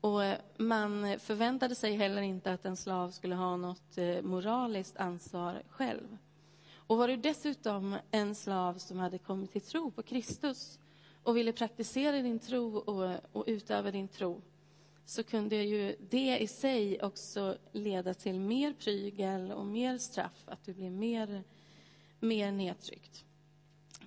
Och 0.00 0.24
eh, 0.24 0.38
man 0.56 1.18
förväntade 1.18 1.74
sig 1.74 1.96
heller 1.96 2.22
inte 2.22 2.52
att 2.52 2.64
en 2.64 2.76
slav 2.76 3.10
skulle 3.10 3.34
ha 3.34 3.56
något 3.56 3.98
eh, 3.98 4.22
moraliskt 4.22 4.96
ansvar 4.96 5.62
själv. 5.68 6.16
Och 6.74 6.96
var 6.96 7.08
du 7.08 7.16
dessutom 7.16 7.96
en 8.10 8.34
slav 8.34 8.74
som 8.74 8.98
hade 8.98 9.18
kommit 9.18 9.52
till 9.52 9.60
tro 9.60 9.90
på 9.90 10.02
Kristus 10.02 10.78
och 11.22 11.36
ville 11.36 11.52
praktisera 11.52 12.22
din 12.22 12.38
tro 12.38 12.76
och, 12.76 13.20
och 13.32 13.44
utöva 13.46 13.90
din 13.90 14.08
tro 14.08 14.40
så 15.04 15.22
kunde 15.22 15.56
ju 15.56 15.96
det 16.10 16.38
i 16.38 16.46
sig 16.46 17.02
också 17.02 17.58
leda 17.72 18.14
till 18.14 18.40
mer 18.40 18.72
prygel 18.72 19.52
och 19.52 19.66
mer 19.66 19.98
straff, 19.98 20.44
att 20.46 20.64
du 20.64 20.74
blev 20.74 20.92
mer, 20.92 21.44
mer 22.20 22.52
nedtryckt. 22.52 23.24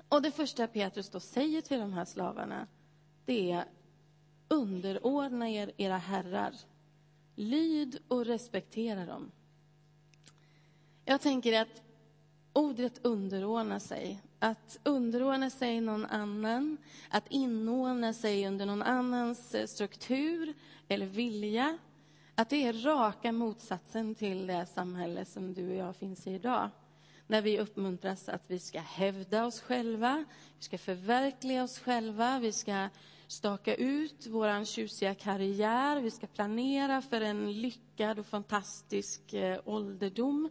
Och 0.10 0.22
det 0.22 0.32
första 0.32 0.68
Petrus 0.68 1.10
då 1.10 1.20
säger 1.20 1.62
till 1.62 1.80
de 1.80 1.94
här 1.94 2.06
slavarna, 2.06 2.68
det 3.26 3.52
är 3.52 3.66
underordna 4.48 5.50
er 5.50 5.72
era 5.78 5.98
herrar. 5.98 6.56
Lyd 7.36 8.00
och 8.08 8.26
respektera 8.26 9.06
dem. 9.06 9.32
Jag 11.06 11.22
tänker 11.22 11.62
att 11.62 11.84
ordet 12.54 13.06
underordna 13.06 13.80
sig, 13.80 14.22
att 14.44 14.80
underordna 14.84 15.50
sig 15.50 15.82
någon 15.82 16.06
annan, 16.06 16.78
att 17.10 17.28
inordna 17.30 18.14
sig 18.14 18.48
under 18.48 18.66
någon 18.66 18.82
annans 18.82 19.56
eh, 19.56 19.68
struktur 19.68 20.54
eller 20.88 21.06
vilja, 21.06 21.78
att 22.36 22.50
det 22.50 22.64
är 22.64 22.74
raka 22.74 23.32
motsatsen 23.32 24.16
till 24.16 24.48
det 24.48 24.66
samhälle 24.66 25.26
som 25.26 25.54
du 25.54 25.70
och 25.70 25.76
jag 25.76 25.96
finns 25.96 26.28
i 26.28 26.32
idag. 26.32 26.70
När 27.28 27.42
vi 27.42 27.60
uppmuntras 27.60 28.30
att 28.30 28.44
vi 28.48 28.60
ska 28.60 28.80
hävda 28.80 29.46
oss 29.46 29.62
själva, 29.62 30.26
vi 30.58 30.64
ska 30.64 30.78
förverkliga 30.78 31.64
oss 31.64 31.80
själva, 31.80 32.40
vi 32.40 32.52
ska 32.52 32.90
staka 33.28 33.76
ut 33.76 34.28
vår 34.28 34.66
tjusiga 34.66 35.16
karriär, 35.16 36.02
vi 36.02 36.12
ska 36.12 36.28
planera 36.28 37.02
för 37.02 37.22
en 37.22 37.62
lyckad 37.62 38.20
och 38.20 38.26
fantastisk 38.26 39.34
eh, 39.34 39.60
ålderdom. 39.66 40.50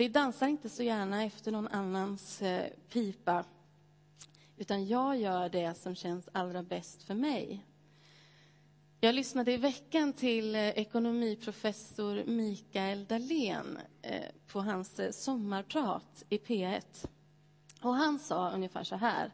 Vi 0.00 0.08
dansar 0.08 0.48
inte 0.48 0.68
så 0.68 0.82
gärna 0.82 1.24
efter 1.24 1.52
någon 1.52 1.68
annans 1.68 2.42
eh, 2.42 2.70
pipa, 2.92 3.44
utan 4.56 4.86
jag 4.86 5.16
gör 5.16 5.48
det 5.48 5.74
som 5.74 5.94
känns 5.94 6.28
allra 6.32 6.62
bäst 6.62 7.02
för 7.02 7.14
mig. 7.14 7.66
Jag 9.00 9.14
lyssnade 9.14 9.52
i 9.52 9.56
veckan 9.56 10.12
till 10.12 10.54
eh, 10.54 10.68
ekonomiprofessor 10.68 12.24
Mikael 12.24 13.04
Dahlén 13.04 13.78
eh, 14.02 14.24
på 14.46 14.60
hans 14.60 15.00
sommarprat 15.10 16.24
i 16.28 16.38
P1. 16.38 17.06
Och 17.82 17.94
han 17.94 18.18
sa 18.18 18.50
ungefär 18.50 18.84
så 18.84 18.96
här, 18.96 19.30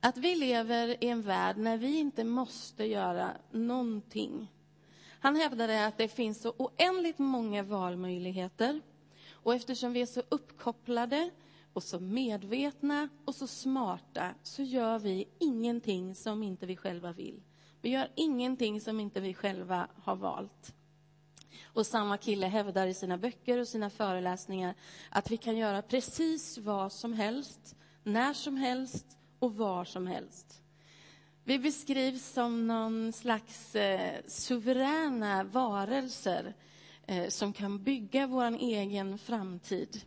att 0.00 0.16
vi 0.16 0.34
lever 0.34 1.04
i 1.04 1.08
en 1.08 1.22
värld 1.22 1.56
när 1.56 1.76
vi 1.76 1.98
inte 1.98 2.24
måste 2.24 2.84
göra 2.84 3.30
någonting. 3.50 4.48
Han 5.20 5.36
hävdade 5.36 5.86
att 5.86 5.98
det 5.98 6.08
finns 6.08 6.42
så 6.42 6.54
oändligt 6.56 7.18
många 7.18 7.62
valmöjligheter 7.62 8.80
och 9.42 9.54
eftersom 9.54 9.92
vi 9.92 10.02
är 10.02 10.06
så 10.06 10.22
uppkopplade 10.28 11.30
och 11.72 11.82
så 11.82 12.00
medvetna 12.00 13.08
och 13.24 13.34
så 13.34 13.46
smarta 13.46 14.34
så 14.42 14.62
gör 14.62 14.98
vi 14.98 15.28
ingenting 15.38 16.14
som 16.14 16.42
inte 16.42 16.66
vi 16.66 16.76
själva 16.76 17.12
vill. 17.12 17.42
Vi 17.80 17.90
gör 17.90 18.08
ingenting 18.14 18.80
som 18.80 19.00
inte 19.00 19.20
vi 19.20 19.34
själva 19.34 19.88
har 20.02 20.16
valt. 20.16 20.74
Och 21.64 21.86
samma 21.86 22.16
kille 22.16 22.46
hävdar 22.46 22.86
i 22.86 22.94
sina 22.94 23.18
böcker 23.18 23.58
och 23.58 23.68
sina 23.68 23.90
föreläsningar 23.90 24.74
att 25.10 25.30
vi 25.30 25.36
kan 25.36 25.56
göra 25.56 25.82
precis 25.82 26.58
vad 26.58 26.92
som 26.92 27.12
helst, 27.12 27.76
när 28.02 28.32
som 28.32 28.56
helst 28.56 29.18
och 29.38 29.54
var 29.54 29.84
som 29.84 30.06
helst. 30.06 30.62
Vi 31.44 31.58
beskrivs 31.58 32.32
som 32.32 32.66
någon 32.66 33.12
slags 33.12 33.74
eh, 33.76 34.20
suveräna 34.26 35.44
varelser 35.44 36.44
eh, 36.46 36.52
Eh, 37.10 37.28
som 37.28 37.52
kan 37.52 37.82
bygga 37.82 38.26
vår 38.26 38.44
egen 38.44 39.18
framtid. 39.18 40.04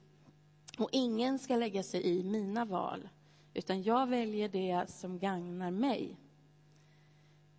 Och 0.77 0.89
ingen 0.91 1.39
ska 1.39 1.55
lägga 1.55 1.83
sig 1.83 2.03
i 2.03 2.23
mina 2.23 2.65
val, 2.65 3.09
utan 3.53 3.83
jag 3.83 4.07
väljer 4.07 4.49
det 4.49 4.89
som 4.89 5.19
gagnar 5.19 5.71
mig. 5.71 6.17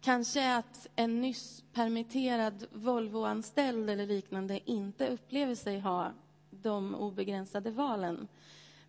Kanske 0.00 0.56
att 0.56 0.86
en 0.96 1.20
nyss 1.20 1.64
permitterad 1.72 2.66
Volvoanställd 2.72 3.90
eller 3.90 4.06
liknande 4.06 4.70
inte 4.70 5.08
upplever 5.08 5.54
sig 5.54 5.80
ha 5.80 6.12
de 6.50 6.94
obegränsade 6.94 7.70
valen. 7.70 8.28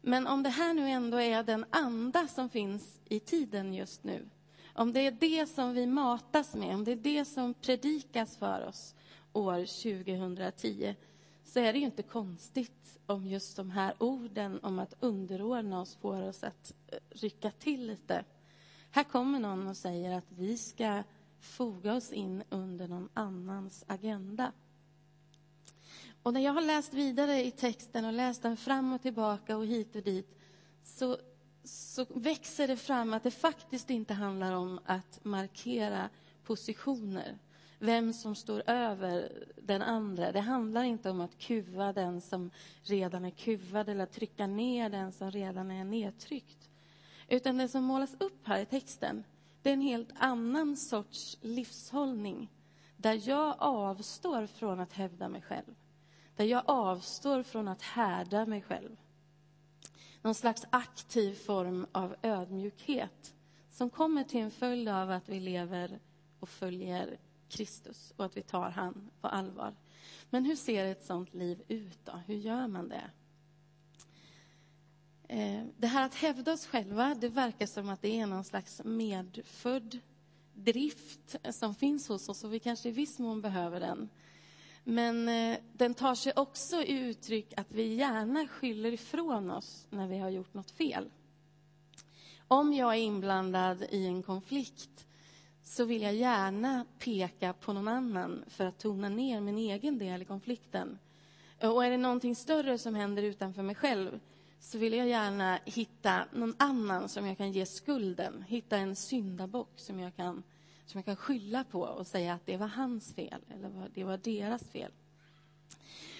Men 0.01 0.27
om 0.27 0.43
det 0.43 0.49
här 0.49 0.73
nu 0.73 0.89
ändå 0.89 1.17
är 1.17 1.43
den 1.43 1.65
anda 1.69 2.27
som 2.27 2.49
finns 2.49 3.01
i 3.05 3.19
tiden 3.19 3.73
just 3.73 4.03
nu, 4.03 4.29
om 4.73 4.93
det 4.93 4.99
är 4.99 5.11
det 5.11 5.49
som 5.49 5.73
vi 5.73 5.85
matas 5.85 6.55
med, 6.55 6.75
om 6.75 6.83
det 6.83 6.91
är 6.91 6.95
det 6.95 7.25
som 7.25 7.53
predikas 7.53 8.37
för 8.37 8.67
oss, 8.67 8.95
år 9.37 9.59
2010 9.59 10.95
så 11.43 11.59
är 11.59 11.73
det 11.73 11.79
ju 11.79 11.85
inte 11.85 12.03
konstigt 12.03 12.99
om 13.05 13.27
just 13.27 13.55
de 13.55 13.71
här 13.71 13.95
orden 13.99 14.59
om 14.63 14.79
att 14.79 14.93
underordna 14.99 15.81
oss 15.81 15.95
får 15.95 16.21
oss 16.21 16.43
att 16.43 16.73
eh, 16.87 16.97
rycka 17.09 17.51
till 17.51 17.87
lite. 17.87 18.25
Här 18.91 19.03
kommer 19.03 19.39
någon 19.39 19.67
och 19.67 19.77
säger 19.77 20.17
att 20.17 20.31
vi 20.31 20.57
ska 20.57 21.03
foga 21.39 21.93
oss 21.93 22.11
in 22.11 22.43
under 22.49 22.87
någon 22.87 23.09
annans 23.13 23.85
agenda. 23.87 24.51
Och 26.23 26.33
när 26.33 26.41
jag 26.41 26.53
har 26.53 26.61
läst 26.61 26.93
vidare 26.93 27.45
i 27.45 27.51
texten 27.51 28.05
och 28.05 28.13
läst 28.13 28.41
den 28.41 28.57
fram 28.57 28.93
och 28.93 29.01
tillbaka 29.01 29.57
och 29.57 29.65
hit 29.65 29.95
och 29.95 30.03
dit 30.03 30.39
så, 30.83 31.17
så 31.63 32.05
växer 32.09 32.67
det 32.67 32.77
fram 32.77 33.13
att 33.13 33.23
det 33.23 33.31
faktiskt 33.31 33.89
inte 33.89 34.13
handlar 34.13 34.51
om 34.53 34.79
att 34.85 35.19
markera 35.23 36.09
positioner 36.43 37.37
vem 37.85 38.13
som 38.13 38.35
står 38.35 38.63
över 38.69 39.43
den 39.61 39.81
andra. 39.81 40.31
Det 40.31 40.39
handlar 40.39 40.83
inte 40.83 41.09
om 41.09 41.21
att 41.21 41.37
kuva 41.37 41.93
den 41.93 42.21
som 42.21 42.51
redan 42.83 43.25
är 43.25 43.29
kuvad 43.29 43.89
eller 43.89 44.05
trycka 44.05 44.47
ner 44.47 44.89
den 44.89 45.11
som 45.11 45.31
redan 45.31 45.71
är 45.71 45.83
nedtryckt. 45.83 46.69
Utan 47.27 47.57
det 47.57 47.67
som 47.67 47.83
målas 47.83 48.15
upp 48.19 48.47
här 48.47 48.61
i 48.61 48.65
texten, 48.65 49.23
det 49.61 49.69
är 49.69 49.73
en 49.73 49.81
helt 49.81 50.09
annan 50.17 50.77
sorts 50.77 51.37
livshållning 51.41 52.51
där 52.97 53.29
jag 53.29 53.55
avstår 53.59 54.45
från 54.45 54.79
att 54.79 54.93
hävda 54.93 55.29
mig 55.29 55.41
själv. 55.41 55.75
Där 56.35 56.45
jag 56.45 56.63
avstår 56.65 57.43
från 57.43 57.67
att 57.67 57.81
härda 57.81 58.45
mig 58.45 58.61
själv. 58.61 58.95
Någon 60.21 60.35
slags 60.35 60.65
aktiv 60.69 61.33
form 61.33 61.87
av 61.91 62.15
ödmjukhet 62.21 63.33
som 63.69 63.89
kommer 63.89 64.23
till 64.23 64.39
en 64.39 64.51
följd 64.51 64.89
av 64.89 65.11
att 65.11 65.29
vi 65.29 65.39
lever 65.39 65.99
och 66.39 66.49
följer 66.49 67.17
Kristus 67.55 68.13
och 68.15 68.25
att 68.25 68.37
vi 68.37 68.41
tar 68.41 68.69
han 68.69 69.09
på 69.21 69.27
allvar. 69.27 69.73
Men 70.29 70.45
hur 70.45 70.55
ser 70.55 70.85
ett 70.85 71.05
sånt 71.05 71.33
liv 71.33 71.61
ut 71.67 71.99
då? 72.05 72.11
Hur 72.27 72.35
gör 72.35 72.67
man 72.67 72.89
det? 72.89 73.09
Eh, 75.27 75.63
det 75.77 75.87
här 75.87 76.05
att 76.05 76.15
hävda 76.15 76.53
oss 76.53 76.65
själva, 76.65 77.15
det 77.15 77.29
verkar 77.29 77.65
som 77.65 77.89
att 77.89 78.01
det 78.01 78.19
är 78.19 78.27
någon 78.27 78.43
slags 78.43 78.81
medfödd 78.85 79.99
drift 80.53 81.35
som 81.49 81.75
finns 81.75 82.07
hos 82.07 82.29
oss 82.29 82.43
och 82.43 82.53
vi 82.53 82.59
kanske 82.59 82.89
i 82.89 82.91
viss 82.91 83.19
mån 83.19 83.41
behöver 83.41 83.79
den. 83.79 84.09
Men 84.83 85.29
eh, 85.29 85.57
den 85.73 85.93
tar 85.93 86.15
sig 86.15 86.33
också 86.35 86.81
i 86.83 86.99
uttryck 86.99 87.53
att 87.57 87.71
vi 87.71 87.95
gärna 87.95 88.47
skyller 88.47 88.93
ifrån 88.93 89.51
oss 89.51 89.87
när 89.89 90.07
vi 90.07 90.17
har 90.17 90.29
gjort 90.29 90.53
något 90.53 90.71
fel. 90.71 91.09
Om 92.47 92.73
jag 92.73 92.93
är 92.93 92.99
inblandad 92.99 93.85
i 93.89 94.05
en 94.05 94.23
konflikt 94.23 95.07
så 95.65 95.85
vill 95.85 96.01
jag 96.01 96.15
gärna 96.15 96.85
peka 96.99 97.53
på 97.53 97.73
någon 97.73 97.87
annan 97.87 98.43
för 98.47 98.65
att 98.65 98.79
tona 98.79 99.09
ner 99.09 99.41
min 99.41 99.57
egen 99.57 99.97
del 99.97 100.21
i 100.21 100.25
konflikten. 100.25 100.99
Och 101.61 101.85
är 101.85 101.89
det 101.91 101.97
någonting 101.97 102.35
större 102.35 102.77
som 102.77 102.95
händer 102.95 103.23
utanför 103.23 103.63
mig 103.63 103.75
själv 103.75 104.19
så 104.59 104.77
vill 104.77 104.93
jag 104.93 105.07
gärna 105.07 105.59
hitta 105.65 106.25
någon 106.33 106.55
annan 106.57 107.09
som 107.09 107.25
jag 107.25 107.37
kan 107.37 107.51
ge 107.51 107.65
skulden. 107.65 108.45
Hitta 108.47 108.77
en 108.77 108.95
syndabock 108.95 109.69
som 109.75 109.99
jag 109.99 110.15
kan, 110.15 110.43
som 110.85 110.97
jag 110.97 111.05
kan 111.05 111.15
skylla 111.15 111.63
på 111.63 111.81
och 111.81 112.07
säga 112.07 112.33
att 112.33 112.45
det 112.45 112.57
var 112.57 112.67
hans 112.67 113.13
fel 113.13 113.41
eller 113.53 113.89
det 113.93 114.03
var 114.03 114.17
deras 114.17 114.69
fel. 114.69 114.91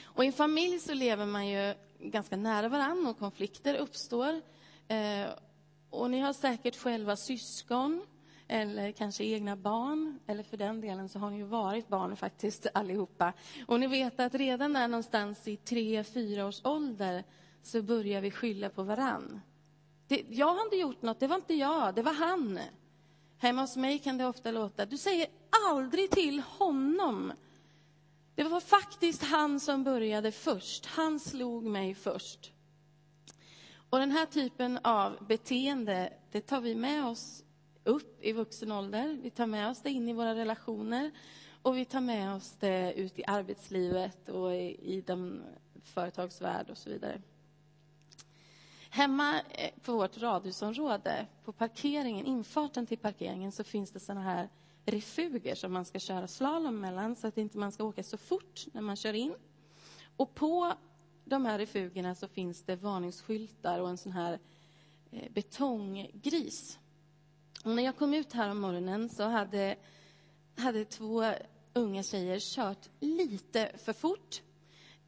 Och 0.04 0.24
I 0.24 0.28
en 0.28 0.34
familj 0.34 0.80
så 0.80 0.94
lever 0.94 1.25
man 1.25 1.48
ju 1.48 1.74
ganska 2.00 2.38
nära 2.38 2.70
varandra 2.70 3.10
och 3.10 3.20
konflikter 3.20 3.75
uppstår. 3.75 4.42
Eh, 4.88 5.28
och 5.90 6.12
ni 6.12 6.20
har 6.20 6.34
säkert 6.34 6.75
själva 6.75 7.16
syskon 7.16 8.06
eller 8.48 8.92
kanske 8.92 9.24
egna 9.24 9.56
barn, 9.56 10.20
eller 10.28 10.44
för 10.44 10.58
den 10.58 10.82
delen 10.82 11.10
så 11.10 11.20
har 11.20 11.30
ni 11.30 11.38
ju 11.38 11.44
varit 11.44 11.88
barn 11.88 12.16
faktiskt 12.16 12.68
allihopa. 12.74 13.34
Och 13.68 13.80
ni 13.80 13.88
vet 13.88 14.20
att 14.20 14.36
redan 14.36 14.74
där 14.74 14.88
någonstans 14.88 15.48
i 15.48 15.58
tre, 15.58 16.04
fyra 16.04 16.46
års 16.46 16.66
ålder 16.66 17.24
så 17.64 17.82
börjar 17.82 18.22
vi 18.22 18.32
skylla 18.32 18.70
på 18.70 18.84
varann. 18.84 19.42
Det, 20.08 20.24
jag 20.30 20.54
har 20.54 20.62
inte 20.62 20.75
gjort 20.75 21.02
något, 21.02 21.20
det 21.20 21.28
var 21.28 21.36
inte 21.36 21.54
jag, 21.54 21.96
det 21.96 22.02
var 22.02 22.14
han. 22.14 22.60
Hemma 23.38 23.62
hos 23.62 23.78
mig 23.78 24.00
kan 24.00 24.18
det 24.18 24.25
ofta 24.25 24.52
låta, 24.52 24.86
du 24.86 24.98
säger 24.98 25.28
aldrig 25.70 26.12
till 26.12 26.40
honom. 26.40 27.34
Det 28.36 28.44
var 28.44 28.60
faktiskt 28.60 29.24
han 29.24 29.60
som 29.60 29.84
började 29.84 30.32
först, 30.32 30.86
han 30.86 31.20
slog 31.20 31.64
mig 31.64 31.96
först. 31.96 32.52
Och 33.90 34.00
den 34.00 34.12
här 34.12 34.25
typen 34.25 34.80
av 34.84 35.25
beteende, 35.28 36.14
det 36.32 36.42
tar 36.42 36.62
vi 36.62 36.75
med 36.75 37.06
oss 37.06 37.45
upp 37.86 38.24
i 38.24 38.32
vuxen 38.32 38.72
ålder. 38.72 39.18
Vi 39.22 39.30
tar 39.30 39.48
med 39.48 39.70
oss 39.70 39.82
det 39.82 39.89
in 39.89 40.10
i 40.10 40.13
våra 40.13 40.36
relationer 40.36 41.12
och 41.62 41.77
vi 41.77 41.86
tar 41.86 42.01
med 42.01 42.36
oss 42.36 42.56
det 42.60 42.94
ut 42.94 43.20
i 43.20 43.24
arbetslivet 43.27 44.30
och 44.30 44.56
i, 44.56 44.77
i 44.96 45.04
den 45.06 45.44
företagsvärld 45.84 46.70
och 46.70 46.77
så 46.77 46.89
vidare. 46.89 47.22
Hemma 48.89 49.42
eh, 49.50 49.72
på 49.82 49.94
vårt 49.94 50.18
radhusområde, 50.18 51.27
på 51.44 51.51
parkeringen, 51.51 52.25
infarten 52.25 52.86
till 52.86 52.98
parkeringen, 52.98 53.51
så 53.51 53.63
finns 53.63 53.92
det 53.92 54.00
såna 54.00 54.22
här 54.22 54.50
refuger 54.86 55.56
som 55.56 55.74
man 55.74 55.86
ska 55.86 56.00
köra 56.00 56.27
slalom 56.27 56.80
mellan 56.80 57.15
så 57.15 57.27
att 57.27 57.38
inte 57.38 57.58
man 57.58 57.72
ska 57.72 57.84
åka 57.84 58.04
så 58.04 58.18
fort 58.18 58.65
när 58.72 58.82
man 58.82 58.96
kör 58.96 59.13
in. 59.13 59.36
Och 60.18 60.36
på 60.36 60.74
de 61.25 61.46
här 61.46 61.58
refugerna 61.58 62.15
så 62.15 62.27
finns 62.27 62.63
det 62.63 62.75
varningsskyltar 62.75 63.80
och 63.80 63.89
en 63.89 63.98
sån 63.98 64.12
här 64.12 64.39
eh, 65.12 65.32
betonggris 65.32 66.80
när 67.65 67.84
jag 67.84 67.98
kom 67.98 68.13
ut 68.13 68.34
här 68.34 68.51
om 68.51 68.60
morgonen 68.60 69.10
så 69.10 69.24
hade, 69.24 69.75
hade 70.57 70.86
två 70.86 71.24
unga 71.74 72.03
tjejer 72.03 72.39
kört 72.39 72.89
lite 73.00 73.72
för 73.77 73.93
fort 73.93 74.41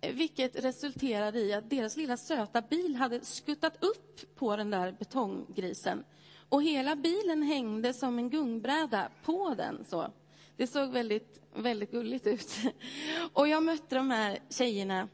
vilket 0.02 0.66
resulterade 0.66 1.40
i 1.40 1.54
att 1.54 1.70
deras 1.70 1.98
lilla 1.98 2.18
söta 2.18 2.62
bil 2.62 2.96
hade 2.96 3.26
skuttat 3.26 3.84
upp 3.84 4.36
på 4.36 4.56
den 4.56 4.70
där 4.70 4.92
betonggrisen. 4.92 6.04
Och 6.50 6.64
hela 6.64 6.96
bilen 6.96 7.44
hängde 7.44 7.94
som 7.94 8.18
en 8.18 8.30
gungbräda 8.30 9.10
på 9.24 9.54
den. 9.58 9.86
Så. 9.86 10.12
Det 10.58 10.68
såg 10.68 10.90
väldigt, 10.90 11.42
väldigt 11.56 11.92
gulligt 11.92 12.28
ut. 12.28 12.56
Och 13.34 13.48
jag 13.48 13.64
mötte 13.64 13.96
de 13.96 14.12
här 14.12 14.40
tjejerna 14.50 15.08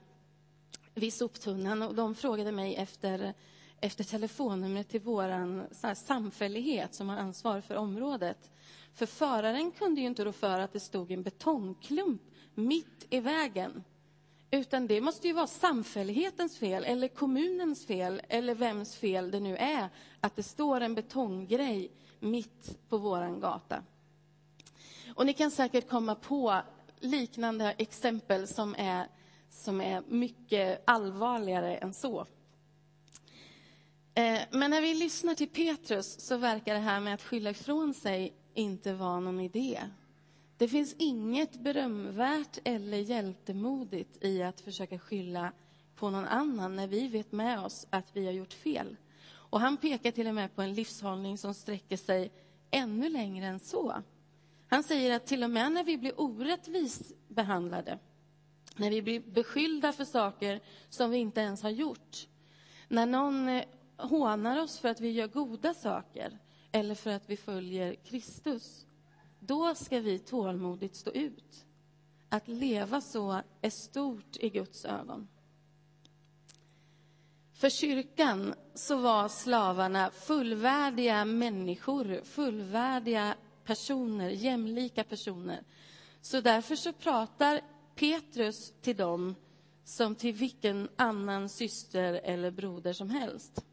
vid 0.96 1.14
soptunnan 1.14 1.82
och 1.82 1.96
de 1.96 2.16
frågade 2.16 2.52
mig 2.52 2.76
efter, 2.76 3.34
efter 3.84 4.04
telefonnumret 4.04 4.90
till 4.90 5.02
vår 5.02 5.94
samfällighet 5.96 6.94
som 6.94 7.10
har 7.10 7.18
ansvar 7.18 7.62
för 7.62 7.76
området. 7.76 8.52
För 8.94 9.06
föraren 9.06 9.72
kunde 9.72 10.02
ju 10.02 10.08
inte 10.08 10.26
rå 10.26 10.32
för 10.32 10.60
att 10.60 10.74
det 10.74 10.80
stod 10.80 11.12
en 11.12 11.24
betongklump 11.24 12.22
mitt 12.54 13.08
i 13.10 13.20
vägen. 13.20 13.84
Utan 14.52 14.88
det 14.88 15.02
måste 15.02 15.28
ju 15.28 15.34
vara 15.34 15.48
samfällighetens 15.48 16.58
fel, 16.58 16.84
eller 16.84 17.08
kommunens 17.08 17.86
fel, 17.86 18.22
eller 18.30 18.56
vems 18.56 18.96
fel 18.96 19.32
det 19.32 19.40
nu 19.40 19.58
är 19.58 19.90
att 20.20 20.36
det 20.36 20.44
står 20.44 20.82
en 20.82 20.96
betonggrej 20.96 21.92
mitt 22.20 22.90
på 22.90 22.98
vår 22.98 23.40
gata. 23.40 23.84
Och 25.16 25.26
ni 25.26 25.34
kan 25.34 25.52
säkert 25.52 25.90
komma 25.90 26.16
på 26.16 26.62
liknande 27.00 27.72
exempel 27.78 28.48
som 28.48 28.76
är, 28.78 29.08
som 29.50 29.82
är 29.82 30.04
mycket 30.08 30.84
allvarligare 30.86 31.78
än 31.78 31.94
så. 31.94 32.26
Eh, 34.16 34.42
men 34.52 34.72
när 34.72 34.82
vi 34.82 34.94
lyssnar 34.94 35.36
till 35.36 35.50
Petrus 35.50 36.20
så 36.20 36.38
verkar 36.38 36.74
det 36.74 36.80
här 36.80 37.00
med 37.00 37.14
att 37.14 37.24
skylla 37.24 37.50
ifrån 37.50 37.94
sig 37.94 38.34
inte 38.54 38.94
vara 38.94 39.20
någon 39.20 39.40
idé. 39.40 39.80
Det 40.58 40.68
finns 40.68 40.96
inget 41.00 41.60
berömvärt 41.60 42.60
eller 42.64 42.98
hjältemodigt 42.98 44.24
i 44.24 44.44
att 44.44 44.62
försöka 44.62 45.00
skylla 45.00 45.52
på 45.96 46.10
någon 46.10 46.26
annan 46.26 46.76
när 46.76 46.88
vi 46.88 47.08
vet 47.08 47.32
med 47.32 47.60
oss 47.60 47.88
att 47.90 48.06
vi 48.14 48.26
har 48.26 48.34
gjort 48.34 48.54
fel. 48.54 48.96
Och 49.32 49.60
han 49.60 49.78
pekar 49.78 50.12
till 50.12 50.28
och 50.28 50.36
med 50.36 50.56
på 50.56 50.62
en 50.62 50.74
livshållning 50.74 51.38
som 51.38 51.54
sträcker 51.54 51.98
sig 51.98 52.32
ännu 52.72 53.10
längre 53.10 53.46
än 53.46 53.60
så. 53.60 54.02
Han 54.68 54.84
säger 54.84 55.16
att 55.16 55.26
till 55.26 55.44
och 55.44 55.50
med 55.50 55.72
när 55.72 55.84
vi 55.84 55.98
blir 55.98 56.22
orättvist 56.22 57.12
behandlade, 57.28 58.00
när 58.76 58.90
vi 58.90 59.02
blir 59.02 59.20
beskyllda 59.20 59.92
för 59.92 60.06
saker 60.06 60.60
som 60.90 61.12
vi 61.12 61.18
inte 61.18 61.42
ens 61.42 61.64
har 61.64 61.70
gjort, 61.70 62.28
när 62.88 63.06
någon 63.06 63.50
eh, 63.50 63.64
hånar 64.04 64.62
oss 64.62 64.80
för 64.80 64.90
att 64.90 65.02
vi 65.02 65.12
gör 65.12 65.28
goda 65.28 65.74
saker 65.74 66.40
eller 66.72 66.96
för 66.96 67.12
att 67.12 67.30
vi 67.30 67.38
följer 67.38 67.96
Kristus, 67.96 68.86
då 69.40 69.76
ska 69.76 70.00
vi 70.00 70.20
tålmodigt 70.20 70.96
stå 70.96 71.12
ut. 71.12 71.66
Att 72.30 72.48
leva 72.48 73.02
så 73.02 73.42
är 73.62 73.70
stort 73.70 74.38
i 74.38 74.50
Guds 74.50 74.86
ögon. 74.86 75.28
För 77.54 77.70
kyrkan 77.70 78.54
så 78.74 78.96
var 78.96 79.30
slavarna 79.30 80.12
fullvärdiga 80.12 81.26
människor, 81.26 82.22
fullvärdiga 82.24 83.36
personer, 83.64 84.30
jämlika 84.30 85.04
personer. 85.04 85.64
Så 86.22 86.42
därför 86.42 86.76
så 86.76 86.94
pratar 86.94 87.62
Petrus 87.96 88.74
till 88.82 88.96
dem 88.96 89.36
som 89.84 90.16
till 90.16 90.34
vilken 90.34 90.90
annan 90.96 91.50
syster 91.50 92.14
eller 92.14 92.52
broder 92.52 92.94
som 92.94 93.10
helst. 93.10 93.66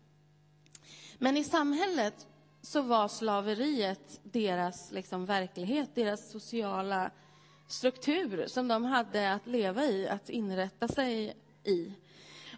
Men 1.22 1.36
i 1.36 1.44
samhället 1.44 2.26
så 2.62 2.82
var 2.82 3.08
slaveriet 3.08 4.20
deras 4.22 4.92
liksom, 4.92 5.26
verklighet, 5.26 5.94
deras 5.94 6.30
sociala 6.30 7.10
struktur 7.66 8.46
som 8.46 8.68
de 8.68 8.84
hade 8.84 9.32
att 9.32 9.46
leva 9.46 9.84
i, 9.84 10.08
att 10.08 10.30
inrätta 10.30 10.88
sig 10.88 11.36
i. 11.64 11.92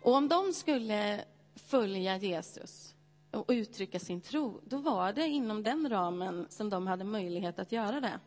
Och 0.03 0.15
om 0.15 0.29
de 0.29 0.53
skulle 0.53 1.25
följa 1.55 2.17
Jesus 2.17 2.95
och 3.31 3.45
uttrycka 3.49 3.99
sin 3.99 4.21
tro, 4.21 4.61
då 4.65 4.77
var 4.77 5.13
det 5.13 5.27
inom 5.27 5.63
den 5.63 5.91
ramen 5.91 6.47
som 6.51 6.71
de 6.71 6.87
hade 6.87 7.05
möjlighet 7.05 7.59
att 7.59 7.73
göra 7.73 8.01
det. 8.01 8.21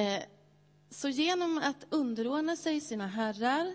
Eh, 0.00 0.22
så 0.90 1.08
genom 1.08 1.58
att 1.58 1.86
underordna 1.90 2.56
sig 2.56 2.80
sina 2.80 3.06
herrar 3.06 3.74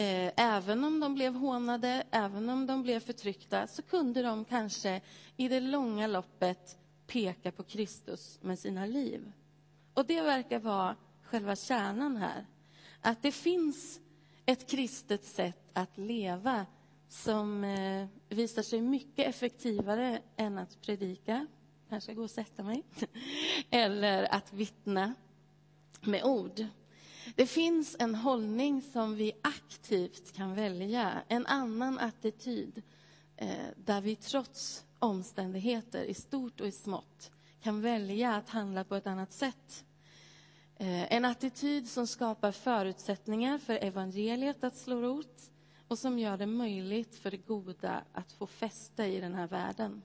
Eh, 0.00 0.32
även 0.36 0.84
om 0.84 1.00
de 1.00 1.14
blev 1.14 1.34
hånade, 1.34 2.04
även 2.10 2.48
om 2.48 2.66
de 2.66 2.82
blev 2.82 3.00
förtryckta, 3.00 3.66
så 3.66 3.82
kunde 3.82 4.22
de 4.22 4.44
kanske 4.44 5.00
i 5.36 5.48
det 5.48 5.60
långa 5.60 6.06
loppet 6.06 6.78
peka 7.06 7.52
på 7.52 7.62
Kristus 7.62 8.38
med 8.42 8.58
sina 8.58 8.86
liv. 8.86 9.32
Och 9.94 10.06
det 10.06 10.20
verkar 10.22 10.58
vara 10.58 10.96
själva 11.22 11.56
kärnan 11.56 12.16
här. 12.16 12.46
Att 13.00 13.22
det 13.22 13.32
finns 13.32 14.00
ett 14.46 14.70
kristet 14.70 15.24
sätt 15.24 15.70
att 15.72 15.98
leva 15.98 16.66
som 17.08 17.64
eh, 17.64 18.06
visar 18.28 18.62
sig 18.62 18.80
mycket 18.80 19.28
effektivare 19.28 20.22
än 20.36 20.58
att 20.58 20.80
predika, 20.82 21.46
kanske 21.88 22.14
gå 22.14 22.22
och 22.22 22.30
sätta 22.30 22.62
mig, 22.62 22.82
eller 23.70 24.34
att 24.34 24.52
vittna 24.52 25.14
med 26.00 26.24
ord. 26.24 26.66
Det 27.34 27.46
finns 27.46 27.96
en 27.98 28.14
hållning 28.14 28.82
som 28.82 29.16
vi 29.16 29.32
aktivt 29.42 30.32
kan 30.32 30.54
välja, 30.54 31.22
en 31.28 31.46
annan 31.46 31.98
attityd 31.98 32.82
eh, 33.36 33.66
där 33.76 34.00
vi 34.00 34.16
trots 34.16 34.84
omständigheter 34.98 36.04
i 36.04 36.14
stort 36.14 36.60
och 36.60 36.66
i 36.66 36.72
smått 36.72 37.30
kan 37.60 37.80
välja 37.80 38.34
att 38.34 38.48
handla 38.48 38.84
på 38.84 38.96
ett 38.96 39.06
annat 39.06 39.32
sätt. 39.32 39.84
Eh, 40.76 41.12
en 41.12 41.24
attityd 41.24 41.88
som 41.88 42.06
skapar 42.06 42.52
förutsättningar 42.52 43.58
för 43.58 43.74
evangeliet 43.74 44.64
att 44.64 44.76
slå 44.76 45.00
rot 45.00 45.50
och 45.88 45.98
som 45.98 46.18
gör 46.18 46.36
det 46.36 46.46
möjligt 46.46 47.16
för 47.16 47.30
det 47.30 47.46
goda 47.46 48.04
att 48.12 48.32
få 48.32 48.46
fäste 48.46 49.04
i 49.04 49.20
den 49.20 49.34
här 49.34 49.46
världen. 49.46 50.02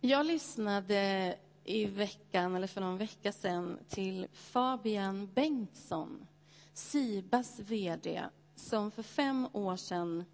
Jag 0.00 0.26
lyssnade 0.26 1.36
i 1.70 1.84
veckan, 1.86 2.54
eller 2.54 2.66
för 2.66 2.80
någon 2.80 2.98
vecka 2.98 3.32
sedan, 3.32 3.78
till 3.88 4.26
Fabian 4.32 5.28
Bengtsson, 5.34 6.26
Sibas 6.74 7.60
vd, 7.60 8.24
som 8.56 8.90
för 8.90 9.02
fem 9.02 9.48
år 9.52 9.76
sedan 9.76 10.24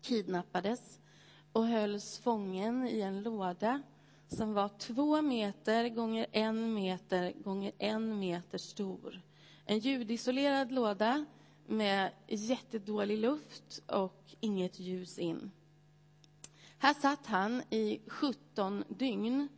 kidnappades 0.00 1.00
och 1.52 1.66
hölls 1.66 2.18
fången 2.18 2.88
i 2.88 3.00
en 3.00 3.22
låda 3.22 3.82
som 4.28 4.54
var 4.54 4.68
två 4.68 5.22
meter 5.22 5.88
gånger 5.88 6.26
en 6.32 6.74
meter 6.74 7.32
gånger 7.32 7.72
en 7.78 8.18
meter 8.18 8.58
stor. 8.58 9.20
En 9.64 9.78
ljudisolerad 9.78 10.72
låda 10.72 11.24
med 11.66 12.10
jättedålig 12.28 13.18
luft 13.18 13.82
och 13.86 14.34
inget 14.40 14.80
ljus 14.80 15.18
in. 15.18 15.50
Här 16.78 16.94
satt 16.94 17.26
han 17.26 17.62
i 17.70 18.00
17 18.06 18.84
dygn 18.88 19.48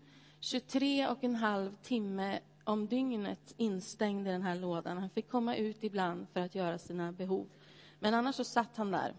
23 0.47 1.09
och 1.09 1.25
en 1.25 1.35
halv 1.35 1.77
timme 1.83 2.41
om 2.65 2.87
dygnet 2.87 3.55
instängd 3.57 4.29
i 4.29 4.31
den 4.31 4.43
här 4.43 4.57
lådan. 4.57 4.99
Han 4.99 5.11
fick 5.11 5.29
komma 5.29 5.57
ut 5.57 5.85
ibland 5.85 6.27
för 6.33 6.41
att 6.41 6.55
göra 6.55 6.79
sina 6.79 7.13
behov. 7.13 7.47
Men 8.01 8.15
annars 8.15 8.35
så 8.35 8.45
satt 8.45 8.77
han 8.77 8.91
där. 8.91 9.15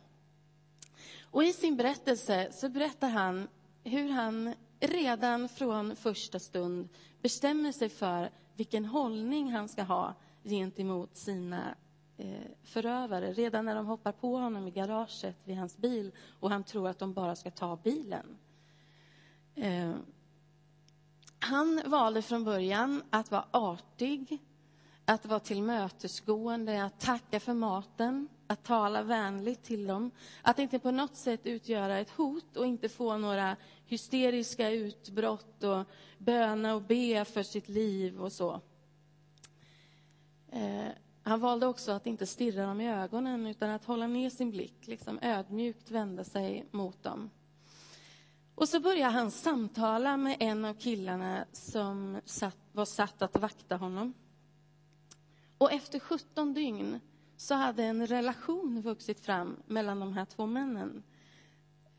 Och 1.21 1.43
I 1.43 1.53
sin 1.53 1.77
berättelse 1.77 2.49
så 2.51 2.69
berättar 2.69 3.09
han 3.09 3.47
hur 3.83 4.09
han 4.09 4.53
redan 4.79 5.49
från 5.49 5.95
första 5.95 6.39
stund 6.39 6.89
bestämmer 7.21 7.71
sig 7.71 7.89
för 7.89 8.29
vilken 8.55 8.85
hållning 8.85 9.51
han 9.51 9.69
ska 9.69 9.83
ha 9.83 10.13
gentemot 10.43 11.15
sina 11.15 11.75
eh, 12.17 12.51
förövare. 12.63 13.33
Redan 13.33 13.65
när 13.65 13.75
de 13.75 13.85
hoppar 13.85 14.11
på 14.11 14.37
honom 14.37 14.67
i 14.67 14.71
garaget 14.71 15.37
vid 15.43 15.57
hans 15.57 15.77
bil 15.77 16.11
och 16.39 16.49
han 16.49 16.63
tror 16.63 16.87
att 16.87 16.99
de 16.99 17.13
bara 17.13 17.35
ska 17.35 17.51
ta 17.51 17.75
bilen. 17.75 18.37
Eh, 19.55 19.93
han 21.47 21.81
valde 21.85 22.21
från 22.21 22.43
början 22.43 23.03
att 23.09 23.31
vara 23.31 23.45
artig, 23.51 24.39
att 25.05 25.25
vara 25.25 25.39
tillmötesgående, 25.39 26.83
att 26.83 26.99
tacka 26.99 27.39
för 27.39 27.53
maten, 27.53 28.27
att 28.47 28.63
tala 28.63 29.03
vänligt 29.03 29.63
till 29.63 29.87
dem, 29.87 30.11
att 30.41 30.59
inte 30.59 30.79
på 30.79 30.91
något 30.91 31.15
sätt 31.15 31.45
utgöra 31.45 31.97
ett 31.97 32.09
hot 32.09 32.57
och 32.57 32.65
inte 32.65 32.89
få 32.89 33.17
några 33.17 33.55
hysteriska 33.85 34.69
utbrott 34.69 35.63
och 35.63 35.83
böna 36.17 36.75
och 36.75 36.81
be 36.81 37.25
för 37.25 37.43
sitt 37.43 37.69
liv 37.69 38.21
och 38.21 38.31
så. 38.31 38.61
Eh, 40.51 40.87
han 41.23 41.39
valde 41.39 41.67
också 41.67 41.91
att 41.91 42.07
inte 42.07 42.25
stirra 42.25 42.65
dem 42.65 42.81
i 42.81 42.91
ögonen 42.91 43.47
utan 43.47 43.69
att 43.69 43.85
hålla 43.85 44.07
ner 44.07 44.29
sin 44.29 44.51
blick, 44.51 44.87
liksom 44.87 45.19
ödmjukt 45.21 45.91
vända 45.91 46.23
sig 46.23 46.65
mot 46.71 47.03
dem. 47.03 47.29
Och 48.57 48.69
så 48.69 48.79
börjar 48.79 49.09
han 49.09 49.31
samtala 49.31 50.17
med 50.17 50.37
en 50.39 50.65
av 50.65 50.73
killarna 50.73 51.45
som 51.51 52.21
satt, 52.25 52.57
var 52.71 52.85
satt 52.85 53.21
att 53.21 53.37
vakta 53.37 53.77
honom. 53.77 54.13
Och 55.57 55.71
efter 55.71 55.99
17 55.99 56.53
dygn 56.53 56.99
så 57.35 57.55
hade 57.55 57.83
en 57.83 58.07
relation 58.07 58.81
vuxit 58.81 59.19
fram 59.19 59.55
mellan 59.67 59.99
de 59.99 60.13
här 60.13 60.25
två 60.25 60.45
männen. 60.45 61.03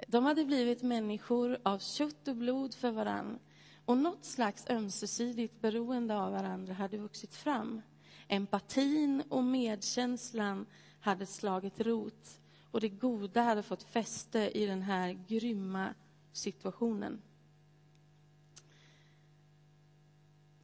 De 0.08 0.24
hade 0.24 0.44
blivit 0.44 0.82
människor 0.82 1.58
av 1.62 1.78
kött 1.78 2.28
och 2.28 2.36
blod 2.36 2.74
för 2.74 2.90
varann. 2.90 3.38
Och 3.84 3.98
något 3.98 4.24
slags 4.24 4.66
ömsesidigt 4.70 5.60
beroende 5.60 6.16
av 6.16 6.32
varandra 6.32 6.74
hade 6.74 6.98
vuxit 6.98 7.34
fram. 7.34 7.82
Empatin 8.28 9.22
och 9.28 9.44
medkänslan 9.44 10.66
hade 11.00 11.26
slagit 11.26 11.80
rot 11.80 12.40
och 12.70 12.80
det 12.80 12.88
goda 12.88 13.42
hade 13.42 13.62
fått 13.62 13.82
fäste 13.82 14.50
i 14.54 14.66
den 14.66 14.82
här 14.82 15.12
grymma 15.28 15.94
situationen. 16.38 17.22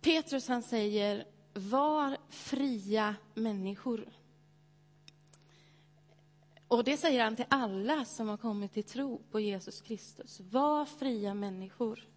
Petrus 0.00 0.48
han 0.48 0.62
säger, 0.62 1.26
var 1.54 2.16
fria 2.28 3.16
människor. 3.34 4.08
Och 6.68 6.84
det 6.84 6.96
säger 6.96 7.24
han 7.24 7.36
till 7.36 7.44
alla 7.48 8.04
som 8.04 8.28
har 8.28 8.36
kommit 8.36 8.72
till 8.72 8.84
tro 8.84 9.22
på 9.30 9.40
Jesus 9.40 9.80
Kristus. 9.80 10.40
Var 10.40 10.84
fria 10.84 11.34
människor. 11.34 12.08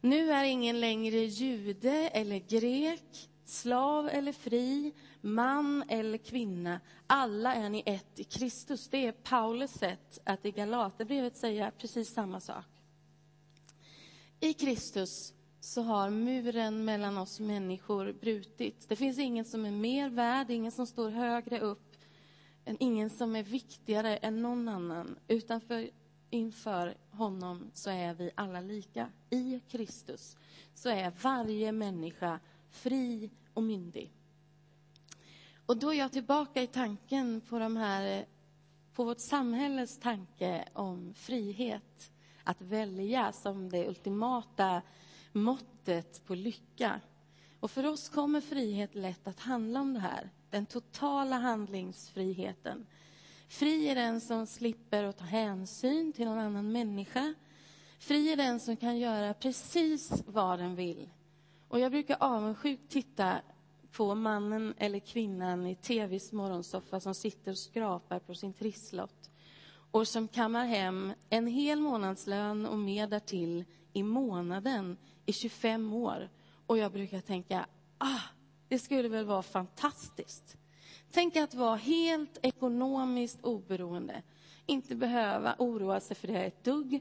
Nu 0.00 0.32
är 0.32 0.44
ingen 0.44 0.80
längre 0.80 1.16
jude 1.16 2.08
eller 2.08 2.38
grek, 2.38 3.30
slav 3.48 4.08
eller 4.08 4.32
fri, 4.32 4.92
man 5.20 5.84
eller 5.88 6.18
kvinna. 6.18 6.80
Alla 7.06 7.54
är 7.54 7.68
ni 7.68 7.82
ett 7.86 8.20
i 8.20 8.24
Kristus. 8.24 8.88
Det 8.88 9.06
är 9.06 9.12
Paulus 9.12 9.70
sätt 9.70 10.18
att 10.24 10.46
i 10.46 10.50
Galaterbrevet 10.50 11.36
säga 11.36 11.72
precis 11.78 12.14
samma 12.14 12.40
sak. 12.40 12.64
I 14.40 14.52
Kristus 14.52 15.32
så 15.60 15.82
har 15.82 16.10
muren 16.10 16.84
mellan 16.84 17.18
oss 17.18 17.40
människor 17.40 18.12
brutits. 18.12 18.86
Det 18.86 18.96
finns 18.96 19.18
ingen 19.18 19.44
som 19.44 19.64
är 19.64 19.70
mer 19.70 20.08
värd, 20.08 20.50
ingen 20.50 20.72
som 20.72 20.86
står 20.86 21.10
högre 21.10 21.60
upp, 21.60 21.96
ingen 22.78 23.10
som 23.10 23.36
är 23.36 23.42
viktigare 23.42 24.16
än 24.16 24.42
någon 24.42 24.68
annan. 24.68 25.18
Utanför 25.28 25.90
inför 26.30 26.96
honom 27.10 27.70
så 27.74 27.90
är 27.90 28.14
vi 28.14 28.30
alla 28.34 28.60
lika. 28.60 29.10
I 29.30 29.60
Kristus 29.68 30.36
så 30.74 30.88
är 30.88 31.12
varje 31.22 31.72
människa 31.72 32.40
fri 32.76 33.30
och 33.54 33.62
myndig. 33.62 34.12
Och 35.66 35.76
då 35.76 35.92
är 35.92 35.98
jag 35.98 36.12
tillbaka 36.12 36.62
i 36.62 36.66
tanken 36.66 37.40
på 37.40 37.58
de 37.58 37.76
här 37.76 38.26
på 38.94 39.04
vårt 39.04 39.20
samhälles 39.20 39.98
tanke 39.98 40.64
om 40.72 41.14
frihet. 41.14 42.12
Att 42.44 42.60
välja 42.60 43.32
som 43.32 43.68
det 43.68 43.88
ultimata 43.88 44.82
måttet 45.32 46.26
på 46.26 46.34
lycka. 46.34 47.00
Och 47.60 47.70
för 47.70 47.86
oss 47.86 48.08
kommer 48.08 48.40
frihet 48.40 48.94
lätt 48.94 49.26
att 49.26 49.40
handla 49.40 49.80
om 49.80 49.94
det 49.94 50.00
här. 50.00 50.30
Den 50.50 50.66
totala 50.66 51.36
handlingsfriheten. 51.36 52.86
Fri 53.48 53.88
är 53.88 53.94
den 53.94 54.20
som 54.20 54.46
slipper 54.46 55.04
att 55.04 55.18
ta 55.18 55.24
hänsyn 55.24 56.12
till 56.12 56.24
någon 56.24 56.38
annan 56.38 56.72
människa. 56.72 57.34
Fri 57.98 58.32
är 58.32 58.36
den 58.36 58.60
som 58.60 58.76
kan 58.76 58.98
göra 58.98 59.34
precis 59.34 60.22
vad 60.26 60.58
den 60.58 60.74
vill. 60.74 61.08
Och 61.68 61.80
jag 61.80 61.92
brukar 61.92 62.16
avundsjukt 62.20 62.90
titta 62.90 63.40
på 63.92 64.14
mannen 64.14 64.74
eller 64.78 64.98
kvinnan 64.98 65.66
i 65.66 65.74
tvs 65.74 66.32
morgonsoffa 66.32 67.00
som 67.00 67.14
sitter 67.14 67.50
och 67.50 67.58
skrapar 67.58 68.18
på 68.18 68.34
sin 68.34 68.52
trisslott 68.52 69.30
och 69.90 70.08
som 70.08 70.28
kammar 70.28 70.66
hem 70.66 71.12
en 71.30 71.46
hel 71.46 71.80
månadslön 71.80 72.66
och 72.66 72.78
mer 72.78 73.06
därtill 73.06 73.64
i 73.92 74.02
månaden 74.02 74.96
i 75.26 75.32
25 75.32 75.92
år. 75.92 76.28
Och 76.66 76.78
jag 76.78 76.92
brukar 76.92 77.20
tänka, 77.20 77.66
ah, 77.98 78.20
det 78.68 78.78
skulle 78.78 79.08
väl 79.08 79.24
vara 79.24 79.42
fantastiskt. 79.42 80.56
Tänk 81.10 81.36
att 81.36 81.54
vara 81.54 81.76
helt 81.76 82.38
ekonomiskt 82.42 83.44
oberoende. 83.44 84.22
Inte 84.66 84.94
behöva 84.94 85.54
oroa 85.58 86.00
sig 86.00 86.16
för 86.16 86.28
det 86.28 86.44
ett 86.44 86.64
dugg 86.64 87.00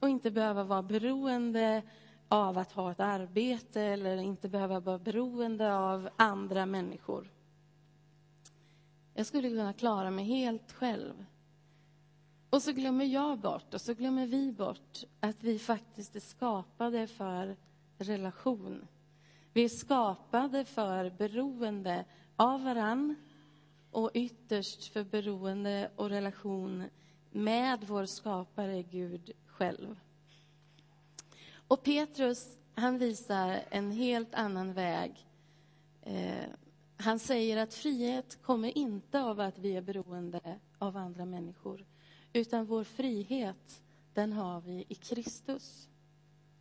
och 0.00 0.08
inte 0.08 0.30
behöva 0.30 0.64
vara 0.64 0.82
beroende 0.82 1.82
av 2.28 2.58
att 2.58 2.72
ha 2.72 2.92
ett 2.92 3.00
arbete 3.00 3.82
eller 3.82 4.16
inte 4.16 4.48
behöva 4.48 4.80
vara 4.80 4.98
beroende 4.98 5.74
av 5.74 6.08
andra 6.16 6.66
människor. 6.66 7.30
Jag 9.14 9.26
skulle 9.26 9.48
kunna 9.48 9.72
klara 9.72 10.10
mig 10.10 10.24
helt 10.24 10.72
själv. 10.72 11.26
Och 12.50 12.62
så 12.62 12.72
glömmer 12.72 13.04
jag 13.04 13.38
bort, 13.38 13.74
och 13.74 13.80
så 13.80 13.94
glömmer 13.94 14.26
vi 14.26 14.52
bort 14.52 15.04
att 15.20 15.44
vi 15.44 15.58
faktiskt 15.58 16.16
är 16.16 16.20
skapade 16.20 17.06
för 17.06 17.56
relation. 17.98 18.86
Vi 19.52 19.64
är 19.64 19.68
skapade 19.68 20.64
för 20.64 21.10
beroende 21.10 22.04
av 22.36 22.64
varann 22.64 23.14
och 23.90 24.10
ytterst 24.14 24.92
för 24.92 25.04
beroende 25.04 25.90
och 25.96 26.08
relation 26.08 26.84
med 27.30 27.84
vår 27.84 28.04
skapare 28.04 28.82
Gud 28.82 29.30
själv. 29.46 30.00
Och 31.68 31.82
Petrus, 31.82 32.58
han 32.74 32.98
visar 32.98 33.60
en 33.70 33.90
helt 33.90 34.34
annan 34.34 34.72
väg. 34.72 35.26
Eh, 36.02 36.46
han 36.96 37.18
säger 37.18 37.56
att 37.56 37.74
frihet 37.74 38.42
kommer 38.42 38.78
inte 38.78 39.22
av 39.22 39.40
att 39.40 39.58
vi 39.58 39.76
är 39.76 39.82
beroende 39.82 40.58
av 40.78 40.96
andra 40.96 41.24
människor, 41.24 41.86
utan 42.32 42.66
vår 42.66 42.84
frihet, 42.84 43.82
den 44.14 44.32
har 44.32 44.60
vi 44.60 44.84
i 44.88 44.94
Kristus. 44.94 45.88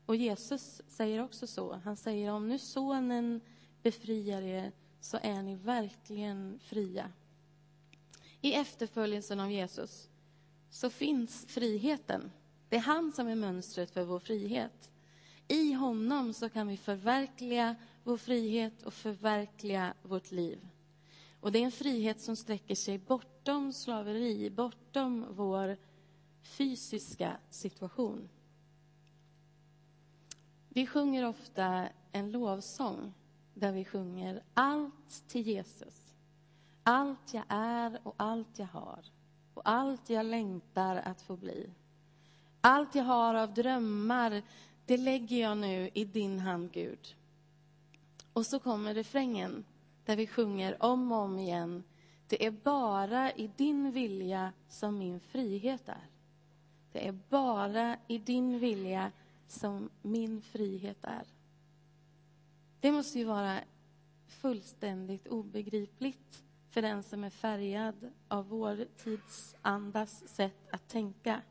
Och 0.06 0.16
Jesus 0.16 0.82
säger 0.88 1.24
också 1.24 1.48
så. 1.48 1.74
Han 1.84 1.98
säger 1.98 2.32
om 2.32 2.50
nu 2.50 2.60
sonen 2.60 3.42
befriar 3.82 4.42
er 4.42 4.72
så 5.00 5.20
är 5.22 5.42
ni 5.42 5.56
verkligen 5.56 6.60
fria. 6.60 7.12
I 8.42 8.54
efterföljelsen 8.54 9.40
av 9.40 9.52
Jesus 9.52 10.10
så 10.70 10.90
finns 10.90 11.46
friheten. 11.46 12.32
Det 12.70 12.76
är 12.76 12.82
han 12.82 13.12
som 13.12 13.28
är 13.28 13.36
mönstret 13.36 13.92
för 13.92 14.04
vår 14.04 14.20
frihet. 14.20 14.90
I 15.48 15.74
honom 15.74 16.34
så 16.34 16.50
kan 16.50 16.68
vi 16.68 16.78
förverkliga 16.78 17.76
vår 18.04 18.18
frihet 18.18 18.84
och 18.84 18.94
förverkliga 18.94 19.94
vårt 20.04 20.32
liv. 20.32 20.68
Och 21.40 21.52
det 21.52 21.60
är 21.60 21.66
en 21.66 21.72
frihet 21.72 22.22
som 22.22 22.36
sträcker 22.36 22.76
sig 22.76 22.98
bortom 22.98 23.74
slaveri, 23.74 24.50
bortom 24.50 25.26
vår 25.30 25.78
fysiska 26.42 27.38
situation. 27.50 28.30
Vi 30.70 30.88
sjunger 30.88 31.26
ofta 31.26 31.88
en 32.12 32.32
lovsång 32.32 33.14
där 33.54 33.72
vi 33.72 33.86
sjunger 33.86 34.44
allt 34.54 35.28
till 35.28 35.48
Jesus. 35.48 36.14
Allt 36.84 37.34
jag 37.34 37.44
är 37.48 38.00
och 38.04 38.16
allt 38.18 38.60
jag 38.60 38.68
har 38.68 39.06
och 39.54 39.70
allt 39.70 40.10
jag 40.10 40.26
längtar 40.26 40.96
att 40.96 41.22
få 41.22 41.38
bli. 41.38 41.70
Allt 42.62 42.96
jag 42.96 43.04
har 43.04 43.36
av 43.36 43.54
drömmar, 43.54 44.44
det 44.86 44.98
lägger 44.98 45.42
jag 45.42 45.58
nu 45.58 45.90
i 45.94 46.06
din 46.06 46.40
hand, 46.40 46.72
Gud. 46.72 47.16
Och 48.34 48.46
så 48.46 48.60
kommer 48.60 48.94
refrängen 48.94 49.66
där 50.06 50.16
vi 50.16 50.28
sjunger 50.28 50.84
om 50.84 51.12
och 51.12 51.18
om 51.18 51.40
igen. 51.40 51.84
Det 52.28 52.46
är 52.46 52.52
bara 52.52 53.32
i 53.32 53.52
din 53.58 53.92
vilja 53.92 54.54
som 54.68 54.98
min 54.98 55.20
frihet 55.20 55.90
är. 55.90 56.10
Det 56.92 57.08
är 57.08 57.20
bara 57.30 57.98
i 58.08 58.18
din 58.18 58.60
vilja 58.60 59.12
som 59.48 59.90
min 60.02 60.42
frihet 60.42 60.98
är. 61.02 61.28
Det 62.80 62.92
måste 62.92 63.20
ju 63.20 63.26
vara 63.26 63.60
fullständigt 64.28 65.28
obegripligt 65.28 66.44
för 66.70 66.82
den 66.82 67.04
som 67.04 67.24
är 67.24 67.30
färgad 67.30 68.12
av 68.28 68.48
vår 68.48 68.86
tids 68.98 69.56
andas 69.62 70.28
sätt 70.28 70.68
att 70.72 70.88
tänka. 70.88 71.42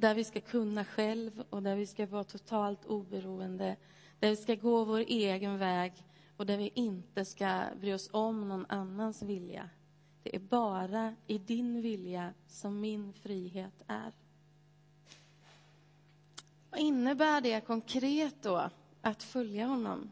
Där 0.00 0.14
vi 0.14 0.24
ska 0.24 0.40
kunna 0.40 0.84
själv 0.84 1.44
och 1.50 1.62
där 1.62 1.76
vi 1.76 1.86
ska 1.86 2.06
vara 2.06 2.24
totalt 2.24 2.84
oberoende. 2.84 3.76
Där 4.18 4.30
vi 4.30 4.36
ska 4.36 4.54
gå 4.54 4.84
vår 4.84 4.98
egen 4.98 5.58
väg 5.58 5.92
och 6.36 6.46
där 6.46 6.56
vi 6.56 6.70
inte 6.74 7.24
ska 7.24 7.62
bry 7.80 7.92
oss 7.92 8.08
om 8.12 8.48
någon 8.48 8.66
annans 8.68 9.22
vilja. 9.22 9.70
Det 10.22 10.36
är 10.36 10.40
bara 10.40 11.14
i 11.26 11.38
din 11.38 11.82
vilja 11.82 12.34
som 12.46 12.80
min 12.80 13.12
frihet 13.12 13.82
är. 13.86 14.12
Vad 16.70 16.80
innebär 16.80 17.40
det 17.40 17.60
konkret 17.60 18.42
då, 18.42 18.70
att 19.00 19.22
följa 19.22 19.66
honom? 19.66 20.10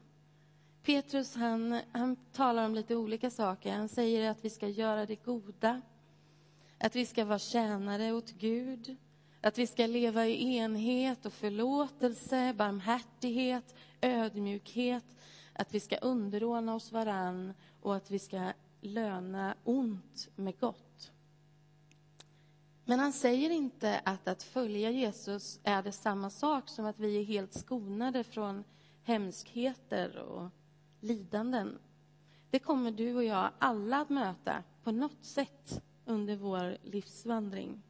Petrus 0.82 1.34
han, 1.34 1.80
han 1.92 2.16
talar 2.16 2.64
om 2.64 2.74
lite 2.74 2.96
olika 2.96 3.30
saker. 3.30 3.72
Han 3.72 3.88
säger 3.88 4.30
att 4.30 4.44
vi 4.44 4.50
ska 4.50 4.68
göra 4.68 5.06
det 5.06 5.24
goda, 5.24 5.80
att 6.78 6.96
vi 6.96 7.06
ska 7.06 7.24
vara 7.24 7.38
tjänare 7.38 8.12
åt 8.12 8.30
Gud, 8.30 8.96
att 9.40 9.58
vi 9.58 9.66
ska 9.66 9.86
leva 9.86 10.26
i 10.26 10.56
enhet 10.56 11.26
och 11.26 11.32
förlåtelse, 11.32 12.54
barmhärtighet, 12.54 13.74
ödmjukhet, 14.00 15.04
att 15.52 15.74
vi 15.74 15.80
ska 15.80 15.96
underordna 15.96 16.74
oss 16.74 16.92
varann 16.92 17.54
och 17.82 17.96
att 17.96 18.10
vi 18.10 18.18
ska 18.18 18.52
löna 18.80 19.54
ont 19.64 20.28
med 20.36 20.58
gott. 20.60 21.12
Men 22.84 22.98
han 22.98 23.12
säger 23.12 23.50
inte 23.50 24.00
att 24.04 24.28
att 24.28 24.42
följa 24.42 24.90
Jesus 24.90 25.60
är 25.62 25.82
det 25.82 25.92
samma 25.92 26.30
sak 26.30 26.68
som 26.68 26.86
att 26.86 26.98
vi 26.98 27.20
är 27.20 27.24
helt 27.24 27.54
skonade 27.54 28.24
från 28.24 28.64
hemskheter 29.02 30.18
och 30.18 30.50
lidanden. 31.00 31.78
Det 32.50 32.58
kommer 32.58 32.90
du 32.90 33.14
och 33.14 33.24
jag 33.24 33.50
alla 33.58 34.00
att 34.00 34.10
möta 34.10 34.62
på 34.82 34.92
något 34.92 35.24
sätt 35.24 35.82
under 36.04 36.36
vår 36.36 36.76
livsvandring. 36.82 37.82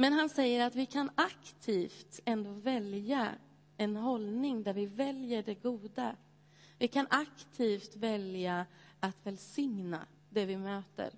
Men 0.00 0.12
han 0.12 0.28
säger 0.28 0.66
att 0.66 0.74
vi 0.74 0.86
kan 0.86 1.10
aktivt 1.14 2.20
ändå 2.24 2.50
välja 2.52 3.34
en 3.76 3.96
hållning 3.96 4.62
där 4.62 4.72
vi 4.72 4.86
väljer 4.86 5.42
det 5.42 5.54
goda. 5.54 6.16
Vi 6.78 6.88
kan 6.88 7.06
aktivt 7.10 7.96
välja 7.96 8.66
att 9.00 9.16
välsigna 9.22 10.06
det 10.30 10.44
vi 10.44 10.56
möter. 10.56 11.12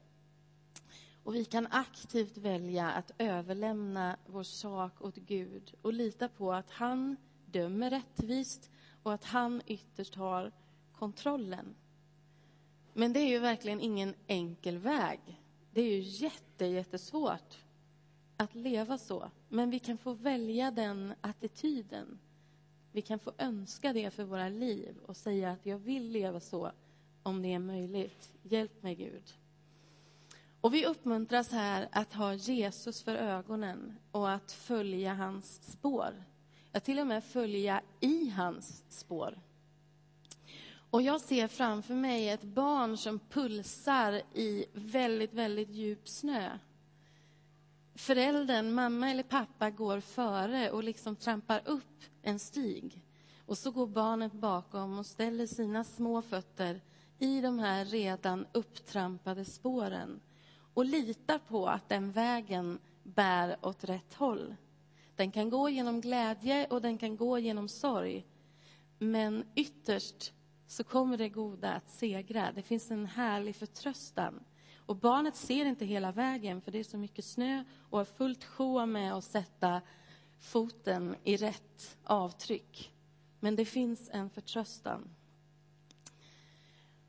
Och 1.25 1.35
vi 1.35 1.45
kan 1.45 1.67
aktivt 1.71 2.37
välja 2.37 2.91
att 2.91 3.11
överlämna 3.19 4.17
vår 4.27 4.43
sak 4.43 5.03
åt 5.05 5.17
Gud 5.17 5.75
och 5.83 5.93
lita 5.93 6.29
på 6.29 6.53
att 6.53 6.71
han 6.71 7.17
dömer 7.47 7.91
rättvist 7.91 8.71
och 9.03 9.13
att 9.13 9.25
han 9.25 9.63
ytterst 9.67 10.15
har 10.15 10.53
kontrollen. 10.93 11.75
Men 12.93 13.13
det 13.13 13.21
är 13.21 13.29
ju 13.29 13.39
verkligen 13.39 13.81
ingen 13.81 14.15
enkel 14.27 14.79
väg. 14.79 15.21
Det 15.73 15.81
är 15.81 15.97
ju 15.97 16.01
jätte, 16.01 16.67
jättesvårt 16.67 17.59
att 18.41 18.55
leva 18.55 18.99
så. 18.99 19.31
Men 19.49 19.71
vi 19.71 19.79
kan 19.79 19.99
få 19.99 20.13
välja 20.13 20.71
den 20.71 21.15
attityden. 21.21 22.19
Vi 22.93 23.03
kan 23.03 23.19
få 23.19 23.33
önska 23.39 23.93
det 23.93 24.11
för 24.11 24.25
våra 24.25 24.49
liv 24.49 24.97
och 25.07 25.17
säga 25.17 25.51
att 25.51 25.67
jag 25.67 25.79
vill 25.79 26.11
leva 26.11 26.41
så 26.41 26.73
om 27.23 27.43
det 27.43 27.55
är 27.55 27.59
möjligt. 27.59 28.33
Hjälp 28.43 28.83
mig, 28.83 28.95
Gud. 28.95 29.23
Och 30.61 30.75
vi 30.75 30.87
uppmuntras 30.87 31.51
här 31.51 31.89
att 31.93 32.15
ha 32.15 32.35
Jesus 32.35 33.03
för 33.03 33.15
ögonen 33.15 33.97
och 34.13 34.31
att 34.31 34.53
följa 34.53 35.15
hans 35.15 35.73
spår. 35.73 36.25
Ja, 36.73 36.81
till 36.81 36.99
och 36.99 37.07
med 37.07 37.25
följa 37.25 37.83
i 38.01 38.29
hans 38.31 38.85
spår. 38.89 39.39
Och 40.91 41.03
jag 41.03 41.21
ser 41.21 41.49
framför 41.49 41.95
mig 41.95 42.29
ett 42.29 42.43
barn 42.43 42.97
som 42.97 43.19
pulsar 43.19 44.23
i 44.35 44.67
väldigt, 44.73 45.33
väldigt 45.33 45.71
djup 45.71 46.09
snö. 46.09 46.59
Föräldern, 48.01 48.73
mamma 48.73 49.11
eller 49.11 49.23
pappa, 49.23 49.71
går 49.71 50.01
före 50.01 50.71
och 50.71 50.85
liksom 50.85 51.17
trampar 51.17 51.63
upp 51.65 52.03
en 52.23 52.39
stig. 52.39 53.03
Och 53.47 53.59
så 53.59 53.71
går 53.71 53.87
barnet 53.87 54.33
bakom 54.33 54.99
och 54.99 55.07
ställer 55.07 55.47
sina 55.47 55.85
små 55.85 56.23
fötter 56.23 56.81
i 57.19 57.41
de 57.41 57.59
här 57.59 57.85
redan 57.85 58.47
upptrampade 58.53 59.45
spåren 59.45 60.21
och 60.75 60.85
litar 60.85 61.39
på 61.39 61.67
att 61.67 61.89
den 61.89 62.13
vägen 62.13 62.79
bär 63.03 63.57
åt 63.63 63.85
rätt 63.85 64.15
håll. 64.15 64.57
Den 65.17 65.31
kan 65.31 65.51
gå 65.51 65.69
genom 65.69 66.01
glädje 66.01 66.67
och 66.67 66.83
den 66.83 66.99
kan 66.99 67.17
gå 67.17 67.39
genom 67.39 67.69
sorg. 67.69 68.27
Men 68.99 69.45
ytterst 69.55 70.33
så 70.67 70.85
kommer 70.85 71.17
det 71.17 71.29
goda 71.29 71.73
att 71.73 71.91
segra. 71.91 72.53
Det 72.53 72.63
finns 72.63 72.91
en 72.91 73.07
härlig 73.07 73.57
förtröstan. 73.57 74.45
Och 74.91 74.97
barnet 74.97 75.37
ser 75.37 75.65
inte 75.65 75.85
hela 75.85 76.13
vägen, 76.13 76.61
för 76.61 76.73
det 76.73 76.79
är 76.79 76.85
så 76.85 76.97
mycket 76.97 77.25
snö 77.25 77.65
och 77.91 77.99
har 77.99 78.05
fullt 78.05 78.45
sjå 78.45 78.87
med 78.87 79.15
att 79.15 79.25
sätta 79.25 79.81
foten 80.39 81.17
i 81.25 81.37
rätt 81.37 81.99
avtryck. 82.05 82.93
Men 83.41 83.57
det 83.57 83.65
finns 83.65 84.11
en 84.13 84.31
förtröstan. 84.31 85.09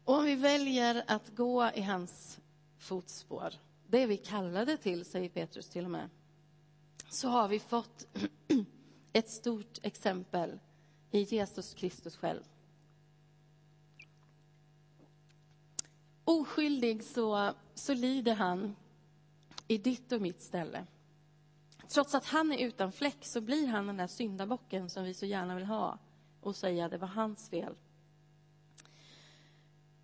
Och 0.05 0.17
om 0.17 0.25
vi 0.25 0.35
väljer 0.35 1.03
att 1.07 1.35
gå 1.35 1.71
i 1.75 1.81
hans 1.81 2.39
fotspår, 2.77 3.53
det 3.87 4.05
vi 4.05 4.17
kallade 4.17 4.77
till, 4.77 5.05
säger 5.05 5.29
Petrus 5.29 5.69
till 5.69 5.85
och 5.85 5.91
med, 5.91 6.09
så 7.09 7.29
har 7.29 7.47
vi 7.47 7.59
fått 7.59 8.07
ett 9.13 9.29
stort 9.29 9.79
exempel 9.81 10.59
i 11.11 11.21
Jesus 11.21 11.73
Kristus 11.73 12.15
själv. 12.15 12.43
Oskyldig 16.31 17.03
så, 17.03 17.53
så 17.75 17.93
lider 17.93 18.35
han 18.35 18.75
i 19.67 19.77
ditt 19.77 20.11
och 20.11 20.21
mitt 20.21 20.41
ställe. 20.41 20.85
Trots 21.87 22.15
att 22.15 22.25
han 22.25 22.51
är 22.51 22.57
utan 22.57 22.91
fläck 22.91 23.17
så 23.21 23.41
blir 23.41 23.67
han 23.67 23.87
den 23.87 23.97
där 23.97 24.07
syndabocken 24.07 24.89
som 24.89 25.03
vi 25.03 25.13
så 25.13 25.25
gärna 25.25 25.55
vill 25.55 25.65
ha 25.65 25.97
och 26.41 26.55
säga 26.55 26.85
att 26.85 26.91
det 26.91 26.97
var 26.97 27.07
hans 27.07 27.49
fel. 27.49 27.75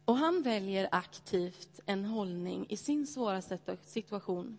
Och 0.06 0.18
han 0.18 0.42
väljer 0.42 0.90
aktivt 0.92 1.80
en 1.86 2.06
hållning 2.06 2.66
i 2.70 2.78
sin 2.78 3.08
svåra 3.08 3.42
situation. 3.82 4.58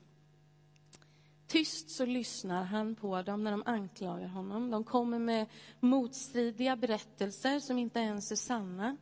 Tyst 1.47 1.91
så 1.91 2.07
lyssnar 2.07 2.65
han 2.65 2.95
på 2.95 3.23
dem 3.23 3.45
när 3.45 3.51
de 3.51 3.63
anklagar 3.67 4.29
honom. 4.29 4.71
De 4.71 4.85
kommer 4.85 5.19
med 5.19 5.47
motstridiga 5.81 6.77
berättelser 6.77 7.61
som 7.61 7.79
inte 7.79 7.99
ens 7.99 8.33
är 8.33 8.37
sanna. 8.37 8.97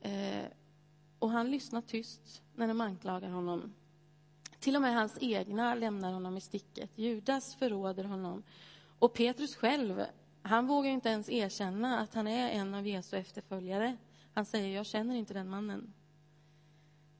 Eh, 0.00 0.44
och 1.24 1.30
han 1.30 1.50
lyssnar 1.50 1.80
tyst 1.80 2.42
när 2.54 2.68
de 2.68 2.80
anklagar 2.80 3.28
honom. 3.28 3.74
Till 4.58 4.76
och 4.76 4.82
med 4.82 4.94
hans 4.94 5.18
egna 5.20 5.74
lämnar 5.74 6.12
honom 6.12 6.36
i 6.36 6.40
sticket. 6.40 6.90
Judas 6.98 7.54
förråder 7.54 8.04
honom. 8.04 8.42
Och 8.98 9.12
Petrus 9.12 9.56
själv, 9.56 10.04
han 10.42 10.66
vågar 10.66 10.90
inte 10.90 11.08
ens 11.08 11.30
erkänna 11.30 12.00
att 12.00 12.14
han 12.14 12.26
är 12.26 12.50
en 12.50 12.74
av 12.74 12.86
Jesu 12.86 13.16
efterföljare. 13.16 13.96
Han 14.34 14.44
säger, 14.44 14.76
jag 14.76 14.86
känner 14.86 15.14
inte 15.14 15.34
den 15.34 15.48
mannen. 15.48 15.92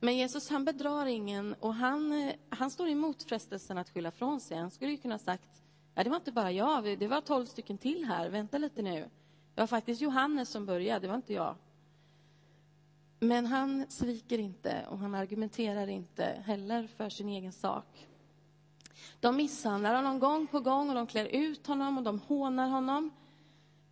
Men 0.00 0.16
Jesus 0.16 0.50
han 0.50 0.64
bedrar 0.64 1.06
ingen 1.06 1.54
och 1.54 1.74
han, 1.74 2.32
han 2.48 2.70
står 2.70 2.88
emot 2.88 3.22
frestelsen 3.22 3.78
att 3.78 3.90
skylla 3.90 4.10
från 4.10 4.40
sig. 4.40 4.58
Han 4.58 4.70
skulle 4.70 4.90
ju 4.90 4.96
kunna 4.96 5.18
sagt, 5.18 5.62
ja, 5.94 6.04
det 6.04 6.10
var 6.10 6.16
inte 6.16 6.32
bara 6.32 6.52
jag, 6.52 6.98
det 6.98 7.08
var 7.08 7.20
tolv 7.20 7.46
stycken 7.46 7.78
till 7.78 8.04
här, 8.04 8.28
vänta 8.28 8.58
lite 8.58 8.82
nu. 8.82 9.10
Det 9.54 9.60
var 9.60 9.66
faktiskt 9.66 10.00
Johannes 10.00 10.48
som 10.48 10.66
började, 10.66 11.00
det 11.00 11.08
var 11.08 11.16
inte 11.16 11.32
jag. 11.32 11.56
Men 13.20 13.46
han 13.46 13.86
sviker 13.88 14.38
inte 14.38 14.86
och 14.90 14.98
han 14.98 15.14
argumenterar 15.14 15.86
inte 15.86 16.42
heller 16.44 16.86
för 16.86 17.08
sin 17.08 17.28
egen 17.28 17.52
sak. 17.52 18.06
De 19.20 19.36
misshandlar 19.36 19.94
honom 19.94 20.18
gång 20.18 20.46
på 20.46 20.60
gång 20.60 20.88
och 20.88 20.94
de 20.94 21.06
klär 21.06 21.24
ut 21.24 21.66
honom 21.66 21.98
och 21.98 22.04
de 22.04 22.18
hånar 22.18 22.68
honom. 22.68 23.10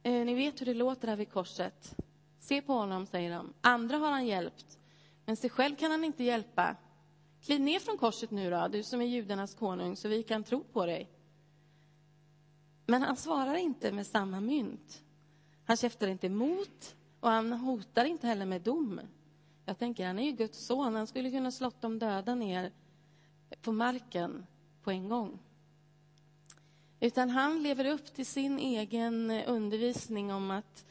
Eh, 0.03 0.13
ni 0.13 0.35
vet 0.35 0.61
hur 0.61 0.67
det 0.67 0.75
låter 0.75 1.09
här 1.09 1.17
vid 1.17 1.33
korset. 1.33 1.97
Se 2.41 2.63
på 2.63 2.73
honom, 2.73 3.07
säger 3.07 3.31
de. 3.31 3.53
Andra 3.61 3.97
har 3.97 4.11
han 4.11 4.27
hjälpt, 4.27 4.79
men 5.25 5.37
sig 5.37 5.51
själv 5.51 5.77
kan 5.77 5.91
han 5.91 6.05
inte 6.05 6.25
hjälpa. 6.25 6.77
Kliv 7.43 7.61
ner 7.61 7.79
från 7.79 7.99
korset 7.99 8.31
nu 8.31 8.51
då, 8.51 8.69
du 8.69 8.83
som 8.83 9.01
är 9.01 9.05
judarnas 9.05 9.55
konung, 9.55 9.97
så 9.97 10.09
vi 10.09 10.23
kan 10.23 10.45
tro 10.45 10.65
på 10.65 10.87
dig. 10.87 11.11
Men 12.87 13.03
han 13.03 13.17
svarar 13.17 13.55
inte 13.55 13.93
med 13.93 14.07
samma 14.07 14.41
mynt. 14.41 15.03
Han 15.65 15.77
käftar 15.77 16.09
inte 16.09 16.27
emot 16.27 16.97
och 17.23 17.31
han 17.31 17.53
hotar 17.53 18.05
inte 18.05 18.27
heller 18.27 18.47
med 18.47 18.63
dom. 18.63 19.01
Jag 19.65 19.79
tänker, 19.79 20.07
han 20.07 20.19
är 20.19 20.23
ju 20.23 20.33
Guds 20.33 20.67
son. 20.67 20.95
Han 20.95 21.07
skulle 21.07 21.31
kunna 21.31 21.51
slått 21.51 21.81
de 21.81 21.99
döda 21.99 22.35
ner 22.35 22.73
på 23.61 23.73
marken 23.73 24.47
på 24.83 24.91
en 24.91 25.09
gång. 25.09 25.39
Utan 27.01 27.31
han 27.31 27.63
lever 27.63 27.85
upp 27.85 28.15
till 28.15 28.27
sin 28.27 28.59
egen 28.59 29.31
undervisning 29.31 30.33
om 30.33 30.51
att, 30.51 30.85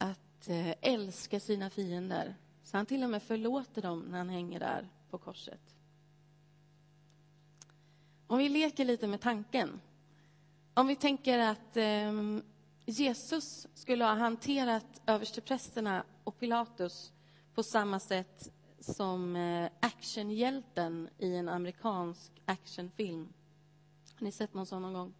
att 0.00 0.48
eh, 0.48 0.74
älska 0.80 1.40
sina 1.40 1.70
fiender. 1.70 2.34
Så 2.62 2.76
han 2.76 2.86
till 2.86 3.04
och 3.04 3.10
med 3.10 3.22
förlåter 3.22 3.82
dem 3.82 4.00
när 4.00 4.18
han 4.18 4.28
hänger 4.28 4.60
där 4.60 4.88
på 5.10 5.18
korset. 5.18 5.74
Om 8.26 8.38
vi 8.38 8.48
leker 8.48 8.84
lite 8.84 9.06
med 9.06 9.20
tanken. 9.20 9.80
Om 10.74 10.86
vi 10.86 10.96
tänker 10.96 11.38
att 11.38 11.76
eh, 11.76 12.12
Jesus 12.98 13.66
skulle 13.74 14.04
ha 14.04 14.14
hanterat 14.14 15.02
översteprästerna 15.06 16.04
och 16.24 16.38
Pilatus 16.38 17.12
på 17.54 17.62
samma 17.62 18.00
sätt 18.00 18.52
som 18.80 19.36
eh, 19.36 19.70
actionhjälten 19.80 21.08
i 21.18 21.36
en 21.36 21.48
amerikansk 21.48 22.32
actionfilm. 22.44 23.32
Har 24.14 24.24
ni 24.24 24.32
sett 24.32 24.54
någon 24.54 24.66
sån 24.66 24.82
någon 24.82 24.92
gång? 24.92 25.14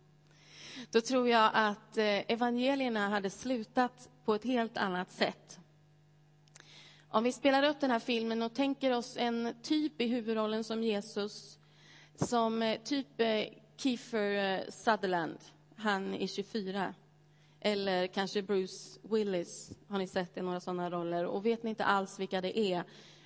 Då 0.90 1.00
tror 1.00 1.28
jag 1.28 1.50
att 1.54 1.96
eh, 1.98 2.32
evangelierna 2.32 3.08
hade 3.08 3.30
slutat 3.30 4.08
på 4.24 4.34
ett 4.34 4.44
helt 4.44 4.76
annat 4.76 5.12
sätt. 5.12 5.60
Om 7.08 7.24
vi 7.24 7.32
spelar 7.32 7.62
upp 7.62 7.80
den 7.80 7.90
här 7.90 7.98
filmen 7.98 8.42
och 8.42 8.54
tänker 8.54 8.96
oss 8.96 9.16
en 9.16 9.54
typ 9.62 10.00
i 10.00 10.06
huvudrollen 10.06 10.64
som 10.64 10.82
Jesus, 10.82 11.58
som 12.14 12.62
eh, 12.62 12.80
typ 12.84 13.20
Kiefer 13.76 14.70
Sutherland, 14.70 15.38
han 15.76 16.14
i 16.14 16.28
24. 16.28 16.94
Eller 17.64 18.06
kanske 18.06 18.42
Bruce 18.42 19.00
Willis, 19.02 19.70
har 19.88 19.98
ni 19.98 20.06
sett 20.06 20.36
i 20.36 20.42
några 20.42 20.60
sådana 20.60 20.90
roller? 20.90 21.26
Och 21.26 21.46
vet 21.46 21.62
ni 21.62 21.70
inte 21.70 21.84
alls 21.84 22.18
vilka 22.18 22.40
det 22.40 22.58
är 22.58 22.84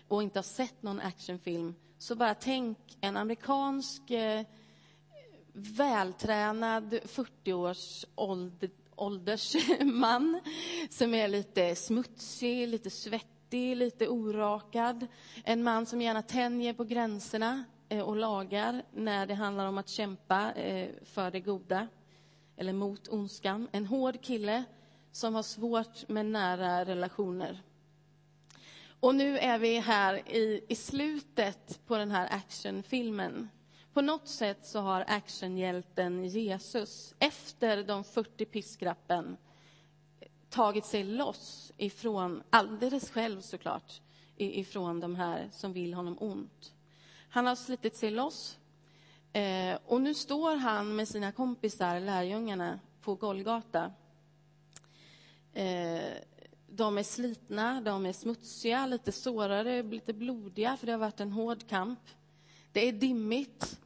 och 0.09 0.23
inte 0.23 0.39
har 0.39 0.43
sett 0.45 0.83
någon 0.83 1.01
actionfilm, 1.01 1.75
så 1.99 2.15
bara 2.15 2.35
tänk 2.35 2.79
en 3.01 3.17
amerikansk 3.17 4.11
eh, 4.11 4.45
vältränad 5.53 6.93
40-års 6.93 8.05
ålder, 8.15 8.71
ålders 8.97 9.57
man 9.81 10.41
som 10.91 11.15
är 11.15 11.29
lite 11.29 11.75
smutsig, 11.75 12.69
lite 12.69 12.91
svettig, 12.91 13.77
lite 13.77 14.09
orakad. 14.09 15.07
En 15.45 15.63
man 15.63 15.87
som 15.87 16.03
gärna 16.03 16.23
tänjer 16.23 16.73
på 16.73 16.85
gränserna 16.85 17.65
eh, 17.89 18.01
och 18.01 18.17
lagar 18.17 18.83
när 18.93 19.27
det 19.27 19.35
handlar 19.35 19.67
om 19.67 19.79
att 19.79 19.89
kämpa 19.89 20.53
eh, 20.53 20.89
för 21.05 21.31
det 21.31 21.41
goda 21.41 21.89
eller 22.57 22.73
mot 22.73 23.09
ondskan. 23.09 23.69
En 23.73 23.87
hård 23.87 24.23
kille 24.23 24.65
som 25.13 25.35
har 25.35 25.43
svårt 25.43 26.09
med 26.09 26.27
nära 26.27 26.85
relationer. 26.85 27.63
Och 29.01 29.15
nu 29.15 29.39
är 29.39 29.59
vi 29.59 29.79
här 29.79 30.29
i, 30.29 30.65
i 30.69 30.75
slutet 30.75 31.81
på 31.87 31.97
den 31.97 32.11
här 32.11 32.29
actionfilmen. 32.31 33.49
På 33.93 34.01
något 34.01 34.29
sätt 34.29 34.67
så 34.67 34.81
har 34.81 35.05
actionhjälten 35.09 36.25
Jesus, 36.25 37.15
efter 37.19 37.85
de 37.85 38.05
40 38.05 38.45
piskrappen, 38.45 39.37
tagit 40.49 40.85
sig 40.85 41.05
loss 41.05 41.73
ifrån, 41.77 42.43
alldeles 42.51 43.11
själv 43.11 43.41
såklart, 43.41 44.01
ifrån 44.37 45.01
de 45.01 45.17
här 45.17 45.49
som 45.53 45.73
vill 45.73 45.95
honom 45.95 46.17
ont. 46.21 46.75
Han 47.29 47.47
har 47.47 47.55
slitit 47.55 47.97
sig 47.97 48.11
loss 48.11 48.59
eh, 49.37 49.79
och 49.85 50.01
nu 50.01 50.15
står 50.15 50.57
han 50.57 50.97
med 50.97 51.09
sina 51.09 51.33
kompisar, 51.33 52.01
lärjungarna, 52.01 52.81
på 53.01 53.15
Golgata. 53.15 53.93
Eh, 55.53 56.13
de 56.69 56.99
är 56.99 57.03
slitna, 57.03 57.81
de 57.81 58.07
är 58.07 58.13
smutsiga, 58.13 58.87
lite 58.87 59.13
sårade, 59.13 59.83
lite 59.83 60.13
blodiga, 60.13 60.77
för 60.77 60.87
det 60.87 60.93
har 60.93 60.99
varit 60.99 61.21
en 61.21 61.33
hård 61.33 61.69
kamp. 61.69 62.01
Det 62.73 62.89
är 62.89 62.93
dimmigt 62.93 63.81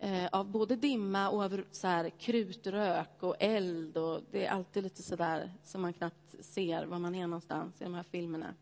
eh, 0.00 0.26
av 0.32 0.50
både 0.50 0.76
dimma 0.76 1.28
och 1.30 1.42
av 1.42 1.62
så 1.70 1.86
här, 1.86 2.10
krutrök 2.10 3.22
och 3.22 3.36
eld. 3.38 3.96
Och 3.96 4.20
det 4.30 4.46
är 4.46 4.50
alltid 4.50 4.82
lite 4.82 5.02
så 5.02 5.16
där 5.16 5.52
som 5.64 5.82
man 5.82 5.92
knappt 5.92 6.34
ser 6.40 6.84
var 6.84 6.98
man 6.98 7.14
är 7.14 7.26
någonstans 7.26 7.80
i 7.80 7.84
de 7.84 7.94
här 7.94 8.02
filmerna. 8.02 8.54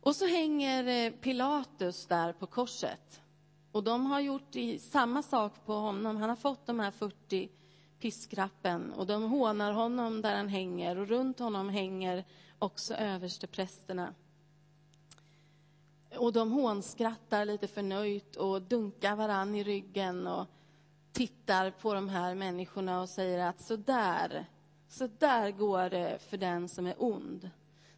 Och 0.00 0.16
så 0.16 0.26
hänger 0.26 1.06
eh, 1.06 1.12
Pilatus 1.12 2.06
där 2.06 2.32
på 2.32 2.46
korset. 2.46 3.20
Och 3.72 3.84
de 3.84 4.06
har 4.06 4.20
gjort 4.20 4.54
samma 4.80 5.22
sak 5.22 5.52
på 5.66 5.72
honom. 5.72 6.16
Han 6.16 6.28
har 6.28 6.36
fått 6.36 6.66
de 6.66 6.80
här 6.80 6.90
40 6.90 7.48
piskrappen 8.00 8.92
och 8.92 9.06
de 9.06 9.22
hånar 9.22 9.72
honom 9.72 10.22
där 10.22 10.36
han 10.36 10.48
hänger 10.48 10.98
och 10.98 11.08
runt 11.08 11.38
honom 11.38 11.68
hänger 11.68 12.24
också 12.58 12.94
översteprästerna. 12.94 14.14
Och 16.16 16.32
de 16.32 16.52
hånskrattar 16.52 17.44
lite 17.44 17.68
förnöjt 17.68 18.36
och 18.36 18.62
dunkar 18.62 19.16
varann 19.16 19.54
i 19.54 19.64
ryggen 19.64 20.26
och 20.26 20.46
tittar 21.12 21.70
på 21.70 21.94
de 21.94 22.08
här 22.08 22.34
människorna 22.34 23.00
och 23.00 23.08
säger 23.08 23.46
att 23.46 23.60
så 23.60 23.76
där, 23.76 24.46
så 24.88 25.06
där 25.18 25.50
går 25.50 25.90
det 25.90 26.18
för 26.22 26.36
den 26.36 26.68
som 26.68 26.86
är 26.86 26.94
ond. 26.98 27.50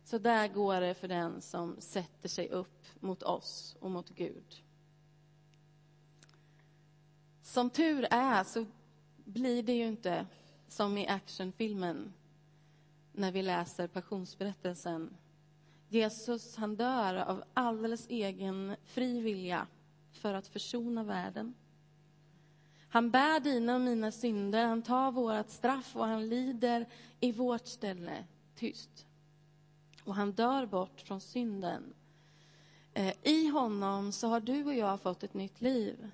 Så 0.04 0.18
där 0.18 0.48
går 0.48 0.80
det 0.80 0.94
för 0.94 1.08
den 1.08 1.40
som 1.40 1.76
sätter 1.80 2.28
sig 2.28 2.48
upp 2.48 2.86
mot 3.00 3.22
oss 3.22 3.76
och 3.80 3.90
mot 3.90 4.08
Gud. 4.08 4.62
Som 7.50 7.70
tur 7.70 8.06
är 8.10 8.44
så 8.44 8.66
blir 9.24 9.62
det 9.62 9.72
ju 9.72 9.86
inte 9.86 10.26
som 10.68 10.98
i 10.98 11.08
actionfilmen 11.08 12.12
när 13.12 13.32
vi 13.32 13.42
läser 13.42 13.86
passionsberättelsen. 13.86 15.16
Jesus 15.88 16.56
han 16.56 16.76
dör 16.76 17.14
av 17.14 17.44
alldeles 17.54 18.06
egen 18.08 18.76
fri 18.84 19.20
vilja 19.20 19.66
för 20.12 20.34
att 20.34 20.48
försona 20.48 21.04
världen. 21.04 21.54
Han 22.88 23.10
bär 23.10 23.40
dina 23.40 23.74
och 23.74 23.80
mina 23.80 24.12
synder, 24.12 24.66
han 24.66 24.82
tar 24.82 25.12
vårt 25.12 25.48
straff 25.48 25.96
och 25.96 26.06
han 26.06 26.28
lider 26.28 26.86
i 27.20 27.32
vårt 27.32 27.66
ställe 27.66 28.24
tyst. 28.54 29.06
Och 30.04 30.14
han 30.14 30.32
dör 30.32 30.66
bort 30.66 31.00
från 31.00 31.20
synden. 31.20 31.94
Eh, 32.94 33.14
I 33.22 33.48
honom 33.48 34.12
så 34.12 34.28
har 34.28 34.40
du 34.40 34.64
och 34.64 34.74
jag 34.74 35.00
fått 35.00 35.22
ett 35.22 35.34
nytt 35.34 35.60
liv. 35.60 36.10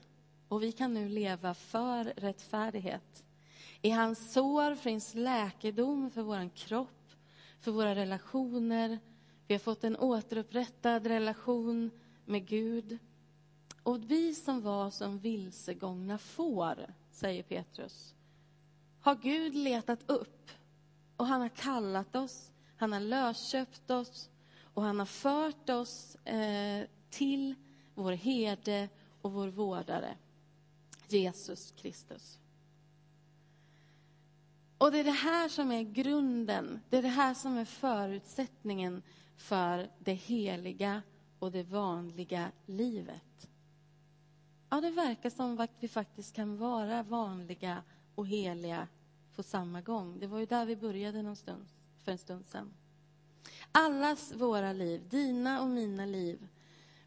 Och 0.49 0.63
vi 0.63 0.73
kan 0.73 0.95
nu 0.95 1.09
leva 1.09 1.55
för 1.55 2.05
rättfärdighet. 2.05 3.25
I 3.83 3.91
hans 3.91 4.33
sår 4.33 4.75
finns 4.75 5.15
läkedom 5.15 6.11
för 6.11 6.23
vår 6.23 6.57
kropp, 6.57 7.13
för 7.61 7.71
våra 7.73 7.95
relationer. 7.95 8.99
Vi 9.47 9.55
har 9.55 9.59
fått 9.59 9.85
en 9.85 9.97
återupprättad 9.97 11.07
relation 11.07 11.91
med 12.25 12.47
Gud. 12.47 12.99
Och 13.83 14.11
vi 14.11 14.35
som 14.35 14.61
var 14.61 14.91
som 14.91 15.19
vilsegångna 15.19 16.19
får, 16.19 16.95
säger 17.11 17.43
Petrus, 17.43 18.15
har 19.01 19.15
Gud 19.15 19.55
letat 19.55 20.11
upp 20.11 20.51
och 21.17 21.27
han 21.27 21.41
har 21.41 21.49
kallat 21.49 22.17
oss, 22.17 22.53
han 22.77 22.93
har 22.93 23.01
lösköpt 23.01 23.91
oss 23.91 24.31
och 24.75 24.83
han 24.83 24.99
har 24.99 25.07
fört 25.07 25.71
oss 25.71 26.15
eh, 26.15 26.87
till 27.11 27.55
vår 27.95 28.13
herde 28.13 28.89
och 29.23 29.33
vår 29.33 29.49
vårdare. 29.49 30.17
Jesus 31.13 31.71
Kristus. 31.71 32.39
Och 34.79 34.93
det 34.93 34.99
är 34.99 35.05
det 35.05 35.11
här 35.11 35.49
som 35.49 35.73
är 35.73 35.83
grunden, 35.83 36.81
det 36.91 36.97
är 36.97 37.03
det 37.03 37.09
här 37.09 37.35
som 37.35 37.59
är 37.59 37.65
förutsättningen 37.65 39.03
för 39.37 39.91
det 39.99 40.15
heliga 40.15 41.03
och 41.39 41.53
det 41.53 41.63
vanliga 41.63 42.53
livet. 42.67 43.49
Ja, 44.71 44.81
det 44.81 44.91
verkar 44.91 45.31
som 45.31 45.61
att 45.61 45.71
vi 45.81 45.89
faktiskt 45.89 46.35
kan 46.35 46.57
vara 46.57 47.03
vanliga 47.03 47.83
och 48.15 48.27
heliga 48.27 48.89
på 49.35 49.43
samma 49.43 49.81
gång. 49.81 50.19
Det 50.19 50.27
var 50.27 50.39
ju 50.39 50.47
där 50.47 50.67
vi 50.67 50.77
började 50.77 51.23
någon 51.23 51.37
stund, 51.37 51.67
för 52.05 52.13
en 52.13 52.19
stund 52.19 52.47
sedan. 52.47 52.73
Allas 53.73 54.33
våra 54.35 54.73
liv, 54.73 55.09
dina 55.09 55.63
och 55.63 55.69
mina 55.69 56.07
liv, 56.07 56.49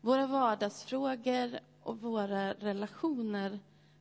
våra 0.01 0.27
vardagsfrågor 0.27 1.59
och 1.83 2.01
våra 2.01 2.53
relationer 2.53 3.59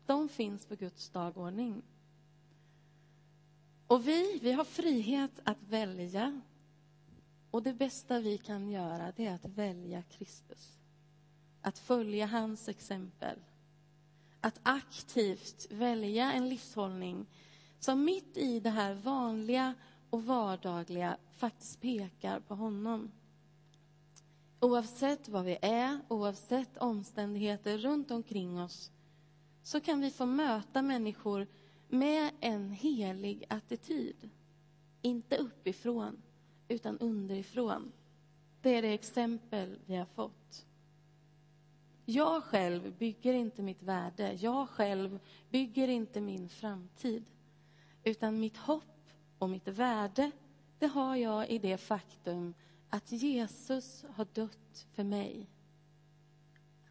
de 0.08 0.28
finns 0.28 0.66
på 0.66 0.74
Guds 0.74 1.10
dagordning. 1.10 1.82
Och 3.86 4.08
vi, 4.08 4.38
vi 4.42 4.52
har 4.52 4.64
frihet 4.64 5.40
att 5.44 5.62
välja. 5.62 6.40
Och 7.50 7.62
det 7.62 7.72
bästa 7.72 8.20
vi 8.20 8.38
kan 8.38 8.68
göra, 8.68 9.12
det 9.16 9.26
är 9.26 9.34
att 9.34 9.44
välja 9.44 10.02
Kristus. 10.02 10.78
Att 11.62 11.78
följa 11.78 12.26
hans 12.26 12.68
exempel. 12.68 13.38
Att 14.40 14.60
aktivt 14.62 15.66
välja 15.70 16.32
en 16.32 16.48
livshållning 16.48 17.26
som 17.78 18.04
mitt 18.04 18.36
i 18.36 18.60
det 18.60 18.70
här 18.70 18.94
vanliga 18.94 19.74
och 20.10 20.24
vardagliga 20.24 21.16
faktiskt 21.30 21.80
pekar 21.80 22.40
på 22.40 22.54
honom. 22.54 23.10
Oavsett 24.60 25.28
vad 25.28 25.44
vi 25.44 25.58
är, 25.62 26.00
oavsett 26.08 26.76
omständigheter 26.76 27.78
runt 27.78 28.10
omkring 28.10 28.60
oss 28.60 28.90
så 29.68 29.80
kan 29.80 30.00
vi 30.00 30.10
få 30.10 30.26
möta 30.26 30.82
människor 30.82 31.46
med 31.88 32.30
en 32.40 32.70
helig 32.70 33.44
attityd. 33.48 34.30
Inte 35.02 35.36
uppifrån, 35.36 36.22
utan 36.68 36.98
underifrån. 36.98 37.92
Det 38.62 38.70
är 38.74 38.82
det 38.82 38.94
exempel 38.94 39.78
vi 39.86 39.96
har 39.96 40.04
fått. 40.04 40.66
Jag 42.04 42.44
själv 42.44 42.96
bygger 42.98 43.34
inte 43.34 43.62
mitt 43.62 43.82
värde. 43.82 44.32
Jag 44.32 44.68
själv 44.68 45.18
bygger 45.50 45.88
inte 45.88 46.20
min 46.20 46.48
framtid. 46.48 47.24
Utan 48.04 48.40
mitt 48.40 48.56
hopp 48.56 49.10
och 49.38 49.50
mitt 49.50 49.68
värde, 49.68 50.30
det 50.78 50.86
har 50.86 51.16
jag 51.16 51.50
i 51.50 51.58
det 51.58 51.78
faktum 51.78 52.54
att 52.88 53.12
Jesus 53.12 54.04
har 54.10 54.26
dött 54.32 54.86
för 54.92 55.04
mig. 55.04 55.50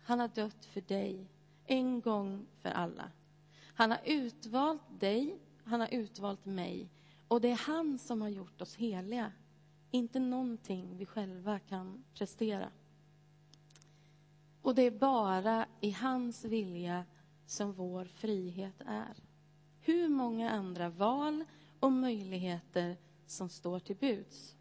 Han 0.03 0.19
har 0.19 0.27
dött 0.27 0.65
för 0.65 0.81
dig 0.81 1.27
en 1.67 2.01
gång 2.01 2.45
för 2.61 2.69
alla. 2.69 3.11
Han 3.73 3.91
har 3.91 3.99
utvalt 4.05 4.99
dig, 4.99 5.39
han 5.63 5.79
har 5.79 5.93
utvalt 5.93 6.45
mig 6.45 6.89
och 7.27 7.41
det 7.41 7.51
är 7.51 7.55
han 7.55 7.97
som 7.97 8.21
har 8.21 8.29
gjort 8.29 8.61
oss 8.61 8.75
heliga. 8.75 9.31
Inte 9.91 10.19
någonting 10.19 10.97
vi 10.97 11.05
själva 11.05 11.59
kan 11.59 12.03
prestera. 12.13 12.69
Och 14.61 14.75
det 14.75 14.81
är 14.81 14.91
bara 14.91 15.65
i 15.81 15.91
hans 15.91 16.45
vilja 16.45 17.05
som 17.45 17.73
vår 17.73 18.05
frihet 18.05 18.81
är. 18.85 19.17
Hur 19.79 20.09
många 20.09 20.51
andra 20.51 20.89
val 20.89 21.43
och 21.79 21.91
möjligheter 21.91 22.97
som 23.25 23.49
står 23.49 23.79
till 23.79 23.95
buds. 23.95 24.55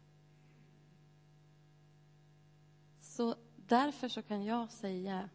Så 3.01 3.35
därför 3.55 4.09
så 4.09 4.21
kan 4.21 4.45
jag 4.45 4.71
säga 4.71 5.29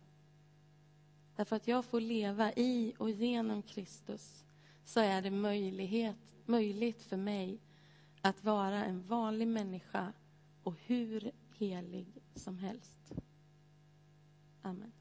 Därför 1.36 1.56
att 1.56 1.68
jag 1.68 1.84
får 1.84 2.00
leva 2.00 2.52
i 2.52 2.94
och 2.98 3.10
genom 3.10 3.62
Kristus 3.62 4.44
så 4.84 5.00
är 5.00 5.22
det 5.22 5.30
möjlighet, 5.30 6.16
möjligt 6.46 7.02
för 7.02 7.16
mig 7.16 7.60
att 8.20 8.44
vara 8.44 8.84
en 8.84 9.02
vanlig 9.02 9.48
människa 9.48 10.12
och 10.62 10.74
hur 10.86 11.32
helig 11.56 12.06
som 12.34 12.58
helst. 12.58 13.12
Amen. 14.62 14.92